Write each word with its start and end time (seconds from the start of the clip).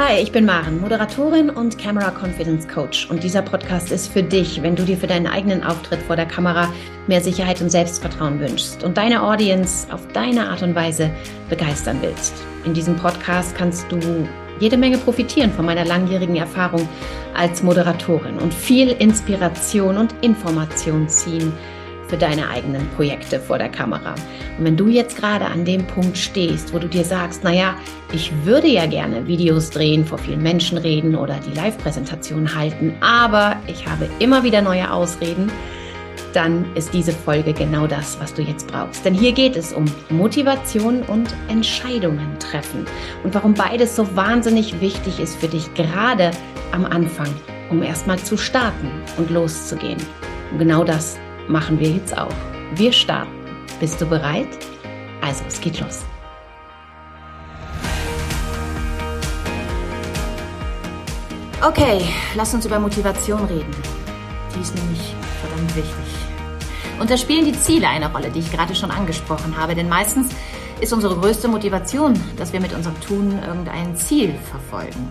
Hi, 0.00 0.20
ich 0.22 0.30
bin 0.30 0.44
Maren, 0.44 0.80
Moderatorin 0.80 1.50
und 1.50 1.76
Camera 1.76 2.12
Confidence 2.12 2.68
Coach. 2.68 3.10
Und 3.10 3.24
dieser 3.24 3.42
Podcast 3.42 3.90
ist 3.90 4.12
für 4.12 4.22
dich, 4.22 4.62
wenn 4.62 4.76
du 4.76 4.84
dir 4.84 4.96
für 4.96 5.08
deinen 5.08 5.26
eigenen 5.26 5.64
Auftritt 5.64 6.00
vor 6.02 6.14
der 6.14 6.24
Kamera 6.24 6.72
mehr 7.08 7.20
Sicherheit 7.20 7.60
und 7.60 7.68
Selbstvertrauen 7.68 8.38
wünschst 8.38 8.84
und 8.84 8.96
deine 8.96 9.24
Audience 9.24 9.92
auf 9.92 10.06
deine 10.12 10.50
Art 10.50 10.62
und 10.62 10.76
Weise 10.76 11.10
begeistern 11.50 11.98
willst. 12.00 12.32
In 12.64 12.74
diesem 12.74 12.94
Podcast 12.94 13.56
kannst 13.56 13.90
du 13.90 13.98
jede 14.60 14.76
Menge 14.76 14.98
profitieren 14.98 15.52
von 15.52 15.66
meiner 15.66 15.84
langjährigen 15.84 16.36
Erfahrung 16.36 16.88
als 17.34 17.64
Moderatorin 17.64 18.38
und 18.38 18.54
viel 18.54 18.90
Inspiration 18.90 19.98
und 19.98 20.14
Information 20.20 21.08
ziehen 21.08 21.52
für 22.08 22.16
deine 22.16 22.48
eigenen 22.48 22.88
Projekte 22.90 23.38
vor 23.38 23.58
der 23.58 23.68
Kamera. 23.68 24.14
Und 24.58 24.64
wenn 24.64 24.76
du 24.76 24.88
jetzt 24.88 25.16
gerade 25.16 25.44
an 25.44 25.64
dem 25.64 25.86
Punkt 25.86 26.16
stehst, 26.16 26.72
wo 26.74 26.78
du 26.78 26.88
dir 26.88 27.04
sagst, 27.04 27.44
naja, 27.44 27.74
ich 28.12 28.32
würde 28.44 28.66
ja 28.66 28.86
gerne 28.86 29.26
Videos 29.26 29.70
drehen, 29.70 30.04
vor 30.04 30.18
vielen 30.18 30.42
Menschen 30.42 30.78
reden 30.78 31.14
oder 31.14 31.38
die 31.46 31.54
Live-Präsentation 31.54 32.54
halten, 32.54 32.94
aber 33.00 33.56
ich 33.66 33.86
habe 33.86 34.08
immer 34.18 34.42
wieder 34.42 34.62
neue 34.62 34.90
Ausreden, 34.90 35.52
dann 36.32 36.64
ist 36.74 36.92
diese 36.92 37.12
Folge 37.12 37.52
genau 37.52 37.86
das, 37.86 38.18
was 38.20 38.34
du 38.34 38.42
jetzt 38.42 38.68
brauchst. 38.68 39.04
Denn 39.04 39.14
hier 39.14 39.32
geht 39.32 39.56
es 39.56 39.72
um 39.72 39.84
Motivation 40.10 41.02
und 41.02 41.34
Entscheidungen 41.48 42.38
treffen 42.38 42.86
und 43.24 43.34
warum 43.34 43.54
beides 43.54 43.96
so 43.96 44.16
wahnsinnig 44.16 44.80
wichtig 44.80 45.20
ist 45.20 45.36
für 45.36 45.48
dich, 45.48 45.72
gerade 45.74 46.30
am 46.72 46.84
Anfang, 46.84 47.28
um 47.70 47.82
erstmal 47.82 48.18
zu 48.18 48.36
starten 48.36 48.90
und 49.16 49.30
loszugehen. 49.30 49.98
Und 50.52 50.58
genau 50.58 50.84
das 50.84 51.18
machen 51.48 51.78
wir 51.80 51.90
jetzt 51.90 52.16
auch. 52.16 52.34
Wir 52.74 52.92
starten. 52.92 53.32
Bist 53.80 54.00
du 54.00 54.06
bereit? 54.06 54.48
Also, 55.20 55.44
es 55.46 55.60
geht 55.60 55.80
los. 55.80 56.04
Okay, 61.60 62.02
lass 62.36 62.54
uns 62.54 62.66
über 62.66 62.78
Motivation 62.78 63.44
reden. 63.46 63.74
Die 64.54 64.60
ist 64.60 64.74
nämlich 64.76 65.14
verdammt 65.40 65.74
wichtig. 65.74 66.28
Und 67.00 67.10
da 67.10 67.16
spielen 67.16 67.44
die 67.44 67.52
Ziele 67.52 67.88
eine 67.88 68.10
Rolle, 68.12 68.30
die 68.30 68.40
ich 68.40 68.52
gerade 68.52 68.74
schon 68.74 68.90
angesprochen 68.90 69.56
habe. 69.56 69.74
Denn 69.74 69.88
meistens 69.88 70.28
ist 70.80 70.92
unsere 70.92 71.16
größte 71.16 71.48
Motivation, 71.48 72.14
dass 72.36 72.52
wir 72.52 72.60
mit 72.60 72.72
unserem 72.72 73.00
Tun 73.00 73.38
irgendein 73.44 73.96
Ziel 73.96 74.34
verfolgen. 74.50 75.08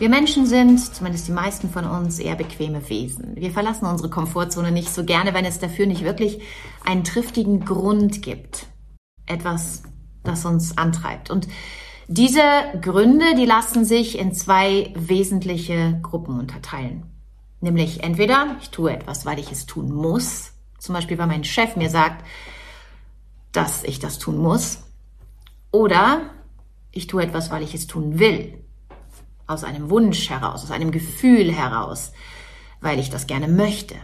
Wir 0.00 0.08
Menschen 0.08 0.46
sind, 0.46 0.80
zumindest 0.80 1.28
die 1.28 1.32
meisten 1.32 1.68
von 1.68 1.84
uns, 1.84 2.18
eher 2.18 2.34
bequeme 2.34 2.88
Wesen. 2.88 3.36
Wir 3.36 3.50
verlassen 3.50 3.84
unsere 3.84 4.08
Komfortzone 4.08 4.72
nicht 4.72 4.88
so 4.88 5.04
gerne, 5.04 5.34
wenn 5.34 5.44
es 5.44 5.58
dafür 5.58 5.84
nicht 5.84 6.04
wirklich 6.04 6.40
einen 6.86 7.04
triftigen 7.04 7.66
Grund 7.66 8.22
gibt. 8.22 8.64
Etwas, 9.26 9.82
das 10.22 10.46
uns 10.46 10.78
antreibt. 10.78 11.28
Und 11.28 11.48
diese 12.08 12.40
Gründe, 12.80 13.34
die 13.36 13.44
lassen 13.44 13.84
sich 13.84 14.18
in 14.18 14.32
zwei 14.32 14.90
wesentliche 14.96 16.00
Gruppen 16.00 16.40
unterteilen. 16.40 17.04
Nämlich 17.60 18.02
entweder 18.02 18.56
ich 18.62 18.70
tue 18.70 18.92
etwas, 18.92 19.26
weil 19.26 19.38
ich 19.38 19.52
es 19.52 19.66
tun 19.66 19.92
muss. 19.92 20.52
Zum 20.78 20.94
Beispiel, 20.94 21.18
weil 21.18 21.26
mein 21.26 21.44
Chef 21.44 21.76
mir 21.76 21.90
sagt, 21.90 22.24
dass 23.52 23.84
ich 23.84 23.98
das 23.98 24.18
tun 24.18 24.38
muss. 24.38 24.78
Oder 25.72 26.22
ich 26.90 27.06
tue 27.06 27.22
etwas, 27.22 27.50
weil 27.50 27.62
ich 27.62 27.74
es 27.74 27.86
tun 27.86 28.18
will 28.18 28.64
aus 29.50 29.64
einem 29.64 29.90
Wunsch 29.90 30.30
heraus, 30.30 30.62
aus 30.62 30.70
einem 30.70 30.90
Gefühl 30.90 31.52
heraus, 31.52 32.12
weil 32.80 32.98
ich 32.98 33.10
das 33.10 33.26
gerne 33.26 33.48
möchte. 33.48 33.96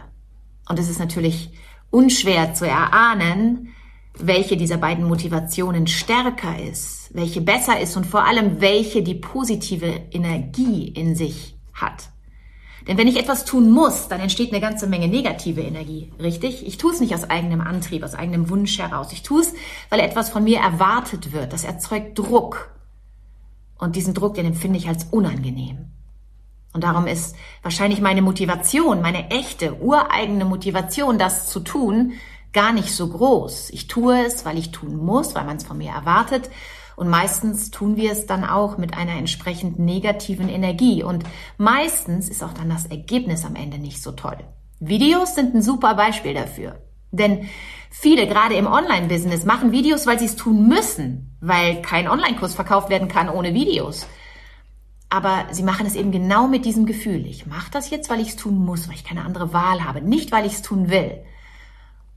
Und 0.69 0.77
es 0.79 0.89
ist 0.89 0.99
natürlich 0.99 1.51
unschwer 1.89 2.53
zu 2.53 2.67
erahnen, 2.67 3.73
welche 4.19 4.57
dieser 4.57 4.77
beiden 4.77 5.05
Motivationen 5.05 5.87
stärker 5.87 6.59
ist, 6.59 7.09
welche 7.13 7.41
besser 7.41 7.79
ist 7.79 7.95
und 7.95 8.05
vor 8.05 8.25
allem 8.25 8.61
welche 8.61 9.03
die 9.03 9.15
positive 9.15 10.01
Energie 10.11 10.87
in 10.87 11.15
sich 11.15 11.55
hat. 11.73 12.09
Denn 12.87 12.97
wenn 12.97 13.07
ich 13.07 13.19
etwas 13.19 13.43
tun 13.43 13.69
muss, 13.69 14.07
dann 14.07 14.21
entsteht 14.21 14.51
eine 14.51 14.61
ganze 14.61 14.87
Menge 14.87 15.09
negative 15.09 15.61
Energie, 15.61 16.11
richtig? 16.19 16.65
Ich 16.65 16.77
tue 16.77 16.93
es 16.93 17.01
nicht 17.01 17.13
aus 17.13 17.29
eigenem 17.29 17.59
Antrieb, 17.59 18.03
aus 18.03 18.15
eigenem 18.15 18.49
Wunsch 18.49 18.79
heraus. 18.79 19.11
Ich 19.11 19.23
tue 19.23 19.41
es, 19.41 19.53
weil 19.89 19.99
etwas 19.99 20.29
von 20.29 20.43
mir 20.43 20.59
erwartet 20.59 21.33
wird. 21.33 21.51
Das 21.51 21.65
erzeugt 21.65 22.17
Druck. 22.17 22.71
Und 23.77 23.95
diesen 23.95 24.13
Druck, 24.13 24.35
den 24.35 24.45
empfinde 24.45 24.77
ich 24.77 24.87
als 24.87 25.05
unangenehm. 25.05 25.91
Und 26.73 26.83
darum 26.83 27.07
ist 27.07 27.35
wahrscheinlich 27.63 28.01
meine 28.01 28.21
Motivation, 28.21 29.01
meine 29.01 29.29
echte, 29.31 29.81
ureigene 29.81 30.45
Motivation, 30.45 31.17
das 31.17 31.47
zu 31.47 31.59
tun, 31.59 32.13
gar 32.53 32.71
nicht 32.73 32.93
so 32.93 33.07
groß. 33.07 33.69
Ich 33.71 33.87
tue 33.87 34.25
es, 34.25 34.45
weil 34.45 34.57
ich 34.57 34.71
tun 34.71 34.95
muss, 34.97 35.35
weil 35.35 35.45
man 35.45 35.57
es 35.57 35.63
von 35.63 35.77
mir 35.77 35.91
erwartet. 35.91 36.49
Und 36.95 37.09
meistens 37.09 37.69
tun 37.69 37.95
wir 37.95 38.11
es 38.11 38.25
dann 38.25 38.43
auch 38.43 38.77
mit 38.77 38.97
einer 38.97 39.13
entsprechend 39.13 39.77
negativen 39.77 40.49
Energie. 40.49 41.03
Und 41.03 41.23
meistens 41.57 42.29
ist 42.29 42.43
auch 42.43 42.53
dann 42.53 42.69
das 42.69 42.87
Ergebnis 42.87 43.45
am 43.45 43.55
Ende 43.55 43.77
nicht 43.77 44.01
so 44.01 44.11
toll. 44.11 44.37
Videos 44.79 45.35
sind 45.35 45.53
ein 45.53 45.61
super 45.61 45.95
Beispiel 45.95 46.33
dafür. 46.33 46.81
Denn 47.11 47.47
viele, 47.89 48.27
gerade 48.27 48.55
im 48.55 48.67
Online-Business, 48.67 49.45
machen 49.45 49.71
Videos, 49.71 50.05
weil 50.05 50.19
sie 50.19 50.25
es 50.25 50.35
tun 50.35 50.67
müssen, 50.67 51.37
weil 51.41 51.81
kein 51.81 52.07
Online-Kurs 52.07 52.53
verkauft 52.53 52.89
werden 52.89 53.07
kann 53.07 53.29
ohne 53.29 53.53
Videos. 53.53 54.07
Aber 55.09 55.45
sie 55.51 55.63
machen 55.63 55.85
es 55.85 55.95
eben 55.95 56.11
genau 56.11 56.47
mit 56.47 56.65
diesem 56.65 56.85
Gefühl. 56.85 57.25
Ich 57.25 57.45
mache 57.45 57.71
das 57.71 57.89
jetzt, 57.89 58.09
weil 58.09 58.19
ich 58.19 58.29
es 58.29 58.35
tun 58.35 58.57
muss, 58.57 58.87
weil 58.87 58.95
ich 58.95 59.05
keine 59.05 59.23
andere 59.23 59.53
Wahl 59.53 59.85
habe, 59.85 60.01
nicht 60.01 60.31
weil 60.31 60.45
ich 60.45 60.53
es 60.53 60.61
tun 60.61 60.89
will. 60.89 61.23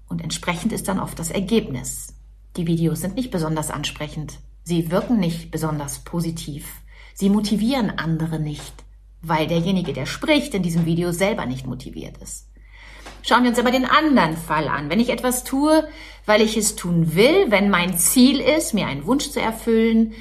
Und 0.08 0.22
entsprechend 0.22 0.72
ist 0.72 0.88
dann 0.88 0.98
oft 0.98 1.18
das 1.18 1.30
Ergebnis. 1.30 2.14
Die 2.56 2.66
Videos 2.66 3.00
sind 3.00 3.14
nicht 3.14 3.30
besonders 3.30 3.70
ansprechend. 3.70 4.40
Sie 4.64 4.90
wirken 4.90 5.18
nicht 5.18 5.52
besonders 5.52 6.00
positiv. 6.00 6.66
Sie 7.14 7.30
motivieren 7.30 7.90
andere 7.90 8.40
nicht, 8.40 8.84
weil 9.22 9.46
derjenige, 9.46 9.92
der 9.92 10.06
spricht, 10.06 10.54
in 10.54 10.62
diesem 10.62 10.84
Video 10.84 11.12
selber 11.12 11.46
nicht 11.46 11.66
motiviert 11.66 12.18
ist. 12.18 12.49
Schauen 13.22 13.42
wir 13.42 13.50
uns 13.50 13.58
aber 13.58 13.70
den 13.70 13.84
anderen 13.84 14.36
Fall 14.36 14.68
an. 14.68 14.88
Wenn 14.88 15.00
ich 15.00 15.10
etwas 15.10 15.44
tue, 15.44 15.86
weil 16.26 16.40
ich 16.40 16.56
es 16.56 16.76
tun 16.76 17.14
will, 17.14 17.50
wenn 17.50 17.70
mein 17.70 17.98
Ziel 17.98 18.40
ist, 18.40 18.74
mir 18.74 18.86
einen 18.86 19.06
Wunsch 19.06 19.30
zu 19.30 19.40
erfüllen, 19.40 20.14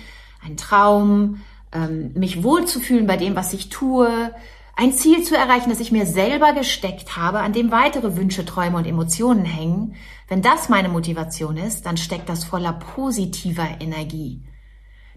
einen 0.44 0.58
Traum, 0.58 1.42
ähm, 1.72 2.12
mich 2.14 2.44
wohlzufühlen 2.44 3.08
bei 3.08 3.18
dem, 3.18 3.36
was 3.36 3.54
ich 3.54 3.70
tue, 3.70 4.34
ein 4.76 4.94
Ziel 4.94 5.24
zu 5.24 5.36
erreichen, 5.36 5.70
das 5.70 5.82
ich 5.82 5.92
mir 5.92 6.06
selber 6.06 6.54
gesteckt 6.54 7.18
habe, 7.18 7.40
an 7.40 7.54
dem 7.54 7.72
weitere 7.72 8.16
Wünsche, 8.16 8.46
Träume 8.46 8.78
und 8.78 8.88
Emotionen 8.88 9.46
hängen, 9.46 9.96
wenn 10.30 10.42
das 10.42 10.70
meine 10.70 10.90
Motivation 10.90 11.58
ist, 11.58 11.86
dann 11.86 11.98
steckt 11.98 12.30
das 12.30 12.46
voller 12.46 12.74
positiver 12.74 13.68
Energie. 13.80 14.44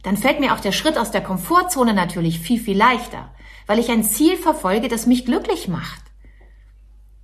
Dann 0.02 0.16
fällt 0.16 0.40
mir 0.40 0.52
auch 0.52 0.60
der 0.60 0.72
Schritt 0.72 0.98
aus 0.98 1.12
der 1.12 1.22
Komfortzone 1.22 1.94
natürlich 1.94 2.40
viel, 2.40 2.58
viel 2.58 2.76
leichter, 2.76 3.32
weil 3.66 3.78
ich 3.78 3.90
ein 3.90 4.02
Ziel 4.02 4.36
verfolge, 4.36 4.88
das 4.88 5.06
mich 5.06 5.24
glücklich 5.24 5.68
macht 5.68 6.11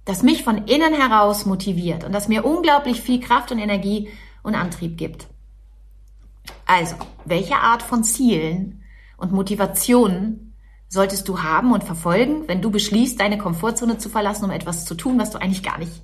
das 0.09 0.23
mich 0.23 0.43
von 0.43 0.67
innen 0.67 0.95
heraus 0.95 1.45
motiviert 1.45 2.03
und 2.03 2.13
das 2.13 2.29
mir 2.29 2.47
unglaublich 2.47 3.03
viel 3.03 3.21
Kraft 3.21 3.53
und 3.53 3.59
Energie 3.59 4.09
und 4.43 4.55
Antrieb 4.55 4.97
gibt. 4.97 5.27
Also, 6.65 6.97
welche 7.27 7.57
Art 7.57 7.83
von 7.83 8.05
Zielen 8.05 8.83
und 9.19 9.33
Motivationen 9.33 10.55
solltest 10.89 11.29
du 11.29 11.43
haben 11.43 11.73
und 11.73 11.85
verfolgen, 11.85 12.49
wenn 12.49 12.63
du 12.63 12.71
beschließt, 12.71 13.21
deine 13.21 13.37
Komfortzone 13.37 13.99
zu 13.99 14.09
verlassen, 14.09 14.47
um 14.47 14.51
etwas 14.51 14.87
zu 14.87 14.95
tun, 14.95 15.19
was 15.19 15.31
du 15.31 15.43
eigentlich 15.43 15.63
gar 15.63 15.77
nicht 15.77 16.01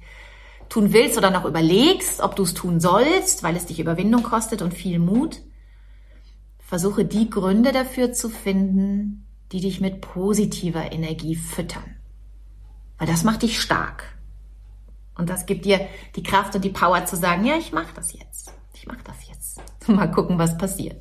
tun 0.69 0.93
willst 0.93 1.17
oder 1.17 1.31
noch 1.31 1.47
überlegst, 1.47 2.21
ob 2.21 2.37
du 2.37 2.43
es 2.43 2.53
tun 2.53 2.81
sollst, 2.81 3.43
weil 3.43 3.57
es 3.57 3.65
dich 3.65 3.81
Überwindung 3.81 4.23
kostet 4.23 4.61
und 4.61 4.75
viel 4.75 4.99
Mut? 4.99 5.41
Versuche 6.59 7.07
die 7.07 7.31
Gründe 7.31 7.73
dafür 7.73 8.13
zu 8.13 8.29
finden, 8.29 9.27
die 9.51 9.63
dich 9.63 9.81
mit 9.81 10.03
positiver 10.03 10.93
Energie 10.93 11.37
füttern. 11.37 12.04
Weil 12.99 13.07
das 13.07 13.25
macht 13.25 13.43
dich 13.43 13.61
stark. 13.61 14.05
Und 15.17 15.31
das 15.31 15.47
gibt 15.47 15.65
dir 15.65 15.81
die 16.17 16.23
Kraft 16.23 16.55
und 16.55 16.65
die 16.65 16.71
Power 16.71 17.07
zu 17.07 17.17
sagen, 17.17 17.45
ja, 17.45 17.57
ich 17.57 17.73
mache 17.73 17.95
das 17.95 18.13
jetzt. 18.13 18.53
Ich 18.75 18.87
mache 18.87 19.05
das 19.05 19.17
jetzt. 19.29 19.61
Mal 19.89 20.11
gucken, 20.11 20.39
was 20.39 20.59
passiert. 20.59 20.97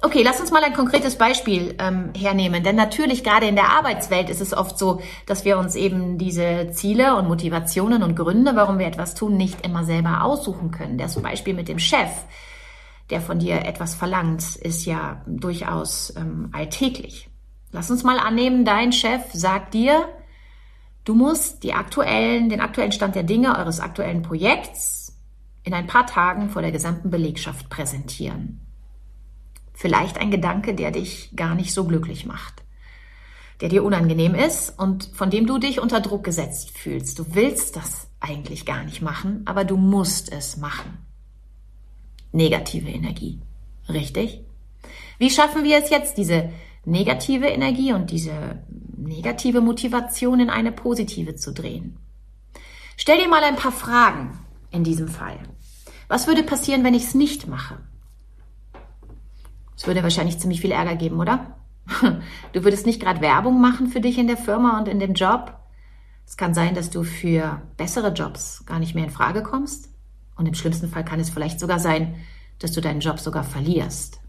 Okay, 0.00 0.22
lass 0.22 0.38
uns 0.38 0.52
mal 0.52 0.62
ein 0.62 0.74
konkretes 0.74 1.18
Beispiel 1.18 1.74
ähm, 1.80 2.12
hernehmen. 2.16 2.62
Denn 2.62 2.76
natürlich, 2.76 3.24
gerade 3.24 3.48
in 3.48 3.56
der 3.56 3.70
Arbeitswelt 3.70 4.30
ist 4.30 4.40
es 4.40 4.54
oft 4.56 4.78
so, 4.78 5.00
dass 5.26 5.44
wir 5.44 5.58
uns 5.58 5.74
eben 5.74 6.18
diese 6.18 6.70
Ziele 6.70 7.16
und 7.16 7.26
Motivationen 7.26 8.04
und 8.04 8.14
Gründe, 8.14 8.54
warum 8.54 8.78
wir 8.78 8.86
etwas 8.86 9.14
tun, 9.14 9.36
nicht 9.36 9.66
immer 9.66 9.82
selber 9.82 10.22
aussuchen 10.22 10.70
können. 10.70 10.98
Das 10.98 11.20
Beispiel 11.20 11.52
mit 11.52 11.66
dem 11.66 11.80
Chef, 11.80 12.10
der 13.10 13.20
von 13.20 13.40
dir 13.40 13.64
etwas 13.64 13.96
verlangt, 13.96 14.54
ist 14.54 14.84
ja 14.84 15.20
durchaus 15.26 16.14
ähm, 16.16 16.50
alltäglich. 16.52 17.28
Lass 17.72 17.90
uns 17.90 18.04
mal 18.04 18.20
annehmen, 18.20 18.64
dein 18.64 18.92
Chef 18.92 19.22
sagt 19.32 19.74
dir, 19.74 20.08
Du 21.08 21.14
musst 21.14 21.62
die 21.62 21.72
aktuellen, 21.72 22.50
den 22.50 22.60
aktuellen 22.60 22.92
Stand 22.92 23.14
der 23.14 23.22
Dinge 23.22 23.56
eures 23.56 23.80
aktuellen 23.80 24.20
Projekts 24.20 25.16
in 25.64 25.72
ein 25.72 25.86
paar 25.86 26.06
Tagen 26.06 26.50
vor 26.50 26.60
der 26.60 26.70
gesamten 26.70 27.08
Belegschaft 27.08 27.70
präsentieren. 27.70 28.60
Vielleicht 29.72 30.18
ein 30.18 30.30
Gedanke, 30.30 30.74
der 30.74 30.90
dich 30.90 31.30
gar 31.34 31.54
nicht 31.54 31.72
so 31.72 31.86
glücklich 31.86 32.26
macht, 32.26 32.62
der 33.62 33.70
dir 33.70 33.84
unangenehm 33.84 34.34
ist 34.34 34.78
und 34.78 35.08
von 35.14 35.30
dem 35.30 35.46
du 35.46 35.56
dich 35.56 35.80
unter 35.80 36.00
Druck 36.02 36.24
gesetzt 36.24 36.76
fühlst. 36.76 37.18
Du 37.18 37.34
willst 37.34 37.76
das 37.76 38.10
eigentlich 38.20 38.66
gar 38.66 38.84
nicht 38.84 39.00
machen, 39.00 39.44
aber 39.46 39.64
du 39.64 39.78
musst 39.78 40.30
es 40.30 40.58
machen. 40.58 40.98
Negative 42.32 42.90
Energie. 42.90 43.40
Richtig? 43.88 44.42
Wie 45.16 45.30
schaffen 45.30 45.64
wir 45.64 45.78
es 45.78 45.88
jetzt, 45.88 46.18
diese 46.18 46.50
negative 46.84 47.46
Energie 47.46 47.94
und 47.94 48.10
diese 48.10 48.62
negative 49.02 49.60
Motivation 49.60 50.40
in 50.40 50.50
eine 50.50 50.72
positive 50.72 51.36
zu 51.36 51.52
drehen. 51.52 51.98
Stell 52.96 53.18
dir 53.18 53.28
mal 53.28 53.42
ein 53.44 53.56
paar 53.56 53.72
Fragen 53.72 54.38
in 54.70 54.84
diesem 54.84 55.08
Fall. 55.08 55.38
Was 56.08 56.26
würde 56.26 56.42
passieren, 56.42 56.84
wenn 56.84 56.94
ich 56.94 57.04
es 57.04 57.14
nicht 57.14 57.46
mache? 57.46 57.78
Es 59.76 59.86
würde 59.86 60.02
wahrscheinlich 60.02 60.38
ziemlich 60.38 60.60
viel 60.60 60.72
Ärger 60.72 60.96
geben, 60.96 61.20
oder? 61.20 61.58
Du 62.52 62.64
würdest 62.64 62.86
nicht 62.86 63.00
gerade 63.00 63.20
Werbung 63.20 63.60
machen 63.60 63.88
für 63.88 64.00
dich 64.00 64.18
in 64.18 64.26
der 64.26 64.36
Firma 64.36 64.78
und 64.78 64.88
in 64.88 64.98
dem 64.98 65.14
Job. 65.14 65.58
Es 66.26 66.36
kann 66.36 66.52
sein, 66.52 66.74
dass 66.74 66.90
du 66.90 67.04
für 67.04 67.62
bessere 67.76 68.12
Jobs 68.12 68.64
gar 68.66 68.78
nicht 68.78 68.94
mehr 68.94 69.04
in 69.04 69.10
Frage 69.10 69.42
kommst. 69.42 69.90
Und 70.36 70.46
im 70.46 70.54
schlimmsten 70.54 70.88
Fall 70.88 71.04
kann 71.04 71.20
es 71.20 71.30
vielleicht 71.30 71.60
sogar 71.60 71.78
sein, 71.78 72.16
dass 72.58 72.72
du 72.72 72.80
deinen 72.80 73.00
Job 73.00 73.18
sogar 73.18 73.44
verlierst. 73.44 74.20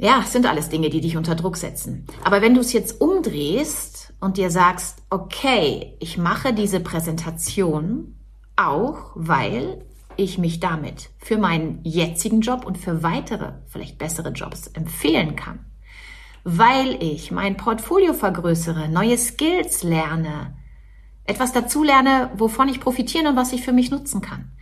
Ja, 0.00 0.22
sind 0.22 0.46
alles 0.46 0.68
Dinge, 0.68 0.90
die 0.90 1.00
dich 1.00 1.16
unter 1.16 1.34
Druck 1.34 1.56
setzen. 1.56 2.06
Aber 2.22 2.40
wenn 2.40 2.54
du 2.54 2.60
es 2.60 2.72
jetzt 2.72 3.00
umdrehst 3.00 4.14
und 4.20 4.36
dir 4.36 4.48
sagst, 4.50 5.02
okay, 5.10 5.96
ich 5.98 6.16
mache 6.16 6.54
diese 6.54 6.78
Präsentation 6.78 8.14
auch, 8.54 9.10
weil 9.16 9.84
ich 10.16 10.38
mich 10.38 10.60
damit 10.60 11.10
für 11.18 11.36
meinen 11.36 11.80
jetzigen 11.82 12.42
Job 12.42 12.64
und 12.64 12.78
für 12.78 13.02
weitere, 13.02 13.54
vielleicht 13.66 13.98
bessere 13.98 14.30
Jobs 14.30 14.68
empfehlen 14.68 15.34
kann. 15.34 15.66
Weil 16.44 17.02
ich 17.02 17.32
mein 17.32 17.56
Portfolio 17.56 18.14
vergrößere, 18.14 18.88
neue 18.88 19.18
Skills 19.18 19.82
lerne, 19.82 20.56
etwas 21.24 21.52
dazu 21.52 21.82
lerne, 21.82 22.30
wovon 22.36 22.68
ich 22.68 22.80
profitieren 22.80 23.26
und 23.26 23.36
was 23.36 23.52
ich 23.52 23.62
für 23.62 23.72
mich 23.72 23.90
nutzen 23.90 24.20
kann. 24.20 24.52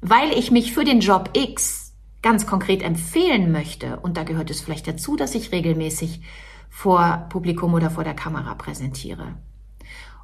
Weil 0.00 0.32
ich 0.38 0.52
mich 0.52 0.72
für 0.72 0.84
den 0.84 1.00
Job 1.00 1.30
X 1.32 1.83
ganz 2.24 2.46
konkret 2.46 2.82
empfehlen 2.82 3.52
möchte, 3.52 4.00
und 4.00 4.16
da 4.16 4.24
gehört 4.24 4.50
es 4.50 4.62
vielleicht 4.62 4.88
dazu, 4.88 5.14
dass 5.14 5.34
ich 5.34 5.52
regelmäßig 5.52 6.22
vor 6.70 7.26
Publikum 7.28 7.74
oder 7.74 7.90
vor 7.90 8.02
der 8.02 8.14
Kamera 8.14 8.54
präsentiere. 8.54 9.36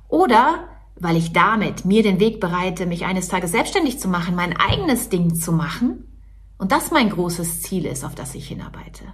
Oder 0.09 0.67
weil 0.97 1.17
ich 1.17 1.33
damit 1.33 1.85
mir 1.85 2.03
den 2.03 2.19
Weg 2.19 2.41
bereite, 2.41 2.87
mich 2.87 3.05
eines 3.05 3.29
Tages 3.29 3.53
selbstständig 3.53 4.01
zu 4.01 4.09
machen, 4.09 4.35
mein 4.35 4.57
eigenes 4.57 5.11
Ding 5.11 5.35
zu 5.35 5.53
machen 5.53 6.09
und 6.57 6.73
das 6.73 6.91
mein 6.91 7.11
großes 7.11 7.63
Ziel 7.63 7.85
ist, 7.85 8.05
auf 8.05 8.15
das 8.15 8.35
ich 8.35 8.49
hinarbeite. 8.49 9.05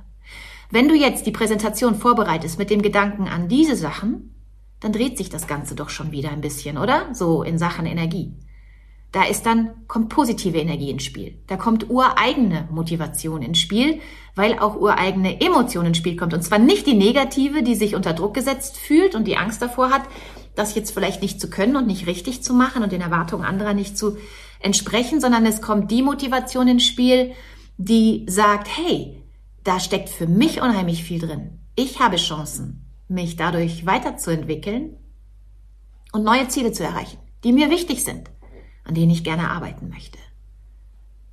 Wenn 0.70 0.88
du 0.88 0.94
jetzt 0.94 1.26
die 1.26 1.32
Präsentation 1.32 1.96
vorbereitest 1.96 2.56
mit 2.56 2.70
dem 2.70 2.82
Gedanken 2.82 3.26
an 3.26 3.48
diese 3.48 3.76
Sachen, 3.76 4.34
dann 4.78 4.92
dreht 4.92 5.18
sich 5.18 5.28
das 5.28 5.48
Ganze 5.48 5.74
doch 5.74 5.90
schon 5.90 6.12
wieder 6.12 6.30
ein 6.30 6.40
bisschen, 6.40 6.78
oder? 6.78 7.12
So 7.14 7.42
in 7.42 7.58
Sachen 7.58 7.86
Energie. 7.86 8.34
Da 9.12 9.24
ist 9.24 9.46
dann, 9.46 9.70
kommt 9.86 10.10
positive 10.10 10.58
Energie 10.58 10.90
ins 10.90 11.04
Spiel. 11.04 11.38
Da 11.46 11.56
kommt 11.56 11.88
ureigene 11.88 12.68
Motivation 12.70 13.42
ins 13.42 13.58
Spiel, 13.58 14.00
weil 14.34 14.58
auch 14.58 14.76
ureigene 14.76 15.40
Emotion 15.40 15.86
ins 15.86 15.96
Spiel 15.96 16.16
kommt. 16.16 16.34
Und 16.34 16.42
zwar 16.42 16.58
nicht 16.58 16.86
die 16.86 16.94
negative, 16.94 17.62
die 17.62 17.74
sich 17.74 17.94
unter 17.94 18.12
Druck 18.12 18.34
gesetzt 18.34 18.76
fühlt 18.76 19.14
und 19.14 19.24
die 19.24 19.36
Angst 19.36 19.62
davor 19.62 19.90
hat, 19.90 20.02
das 20.54 20.74
jetzt 20.74 20.92
vielleicht 20.92 21.22
nicht 21.22 21.40
zu 21.40 21.48
können 21.48 21.76
und 21.76 21.86
nicht 21.86 22.06
richtig 22.06 22.42
zu 22.42 22.52
machen 22.52 22.82
und 22.82 22.92
den 22.92 23.00
Erwartungen 23.00 23.44
anderer 23.44 23.74
nicht 23.74 23.96
zu 23.96 24.16
entsprechen, 24.60 25.20
sondern 25.20 25.46
es 25.46 25.60
kommt 25.60 25.90
die 25.90 26.02
Motivation 26.02 26.68
ins 26.68 26.84
Spiel, 26.84 27.32
die 27.78 28.24
sagt, 28.28 28.68
hey, 28.74 29.22
da 29.64 29.80
steckt 29.80 30.08
für 30.08 30.26
mich 30.26 30.60
unheimlich 30.62 31.04
viel 31.04 31.20
drin. 31.20 31.60
Ich 31.74 32.00
habe 32.00 32.16
Chancen, 32.16 32.86
mich 33.08 33.36
dadurch 33.36 33.84
weiterzuentwickeln 33.84 34.96
und 36.12 36.24
neue 36.24 36.48
Ziele 36.48 36.72
zu 36.72 36.84
erreichen, 36.84 37.18
die 37.44 37.52
mir 37.52 37.70
wichtig 37.70 38.02
sind 38.02 38.30
an 38.86 38.94
denen 38.94 39.10
ich 39.10 39.24
gerne 39.24 39.50
arbeiten 39.50 39.88
möchte. 39.88 40.18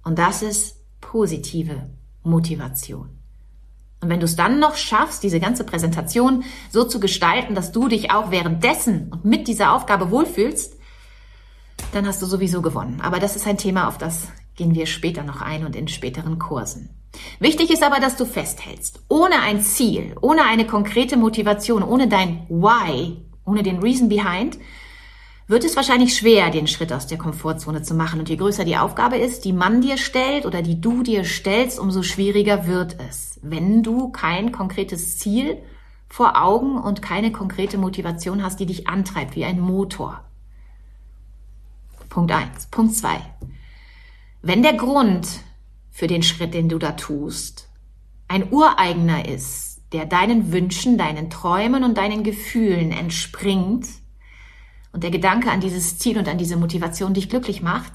Und 0.03 0.19
das 0.19 0.41
ist 0.41 0.77
positive 1.01 1.89
Motivation. 2.23 3.09
Und 4.01 4.09
wenn 4.09 4.19
du 4.19 4.25
es 4.25 4.35
dann 4.35 4.59
noch 4.59 4.75
schaffst, 4.75 5.23
diese 5.23 5.39
ganze 5.39 5.63
Präsentation 5.63 6.43
so 6.69 6.83
zu 6.83 6.99
gestalten, 6.99 7.55
dass 7.55 7.71
du 7.71 7.87
dich 7.87 8.11
auch 8.11 8.31
währenddessen 8.31 9.09
und 9.11 9.23
mit 9.23 9.47
dieser 9.47 9.73
Aufgabe 9.73 10.11
wohlfühlst, 10.11 10.77
dann 11.93 12.05
hast 12.05 12.21
du 12.21 12.25
sowieso 12.25 12.61
gewonnen. 12.61 12.99
Aber 13.01 13.19
das 13.19 13.37
ist 13.37 13.47
ein 13.47 13.57
Thema, 13.57 13.87
auf 13.87 13.97
das 13.97 14.27
gehen 14.55 14.75
wir 14.75 14.87
später 14.87 15.23
noch 15.23 15.41
ein 15.41 15.65
und 15.65 15.75
in 15.75 15.87
späteren 15.87 16.37
Kursen. 16.37 16.89
Wichtig 17.39 17.71
ist 17.71 17.83
aber, 17.83 17.99
dass 17.99 18.17
du 18.17 18.25
festhältst. 18.25 19.01
Ohne 19.07 19.41
ein 19.41 19.61
Ziel, 19.61 20.15
ohne 20.19 20.43
eine 20.43 20.65
konkrete 20.65 21.15
Motivation, 21.15 21.83
ohne 21.83 22.07
dein 22.07 22.45
Why, 22.49 23.17
ohne 23.45 23.63
den 23.63 23.79
Reason 23.79 24.09
behind, 24.09 24.57
wird 25.47 25.63
es 25.63 25.75
wahrscheinlich 25.75 26.15
schwer, 26.15 26.49
den 26.49 26.67
Schritt 26.67 26.93
aus 26.93 27.07
der 27.07 27.17
Komfortzone 27.17 27.81
zu 27.81 27.93
machen. 27.93 28.19
Und 28.19 28.29
je 28.29 28.37
größer 28.37 28.65
die 28.65 28.77
Aufgabe 28.77 29.17
ist, 29.17 29.45
die 29.45 29.53
man 29.53 29.81
dir 29.81 29.97
stellt 29.97 30.45
oder 30.45 30.61
die 30.61 30.79
du 30.79 31.03
dir 31.03 31.25
stellst, 31.25 31.79
umso 31.79 32.03
schwieriger 32.03 32.65
wird 32.65 32.97
es, 33.09 33.39
wenn 33.41 33.83
du 33.83 34.09
kein 34.09 34.51
konkretes 34.51 35.17
Ziel 35.17 35.57
vor 36.07 36.41
Augen 36.41 36.77
und 36.77 37.01
keine 37.01 37.31
konkrete 37.31 37.77
Motivation 37.77 38.43
hast, 38.43 38.59
die 38.59 38.65
dich 38.65 38.87
antreibt 38.87 39.35
wie 39.35 39.45
ein 39.45 39.59
Motor. 39.59 40.23
Punkt 42.09 42.31
eins. 42.31 42.67
Punkt 42.67 42.95
zwei. 42.95 43.19
Wenn 44.41 44.61
der 44.61 44.73
Grund 44.73 45.27
für 45.89 46.07
den 46.07 46.23
Schritt, 46.23 46.53
den 46.53 46.69
du 46.69 46.77
da 46.77 46.91
tust, 46.91 47.69
ein 48.27 48.51
ureigener 48.51 49.27
ist, 49.27 49.81
der 49.91 50.05
deinen 50.05 50.51
Wünschen, 50.51 50.97
deinen 50.97 51.29
Träumen 51.29 51.83
und 51.83 51.97
deinen 51.97 52.23
Gefühlen 52.23 52.91
entspringt, 52.91 53.87
und 54.93 55.03
der 55.03 55.11
Gedanke 55.11 55.51
an 55.51 55.59
dieses 55.59 55.97
Ziel 55.97 56.17
und 56.17 56.29
an 56.29 56.37
diese 56.37 56.55
Motivation 56.55 57.13
dich 57.13 57.27
glücklich 57.27 57.61
macht, 57.61 57.91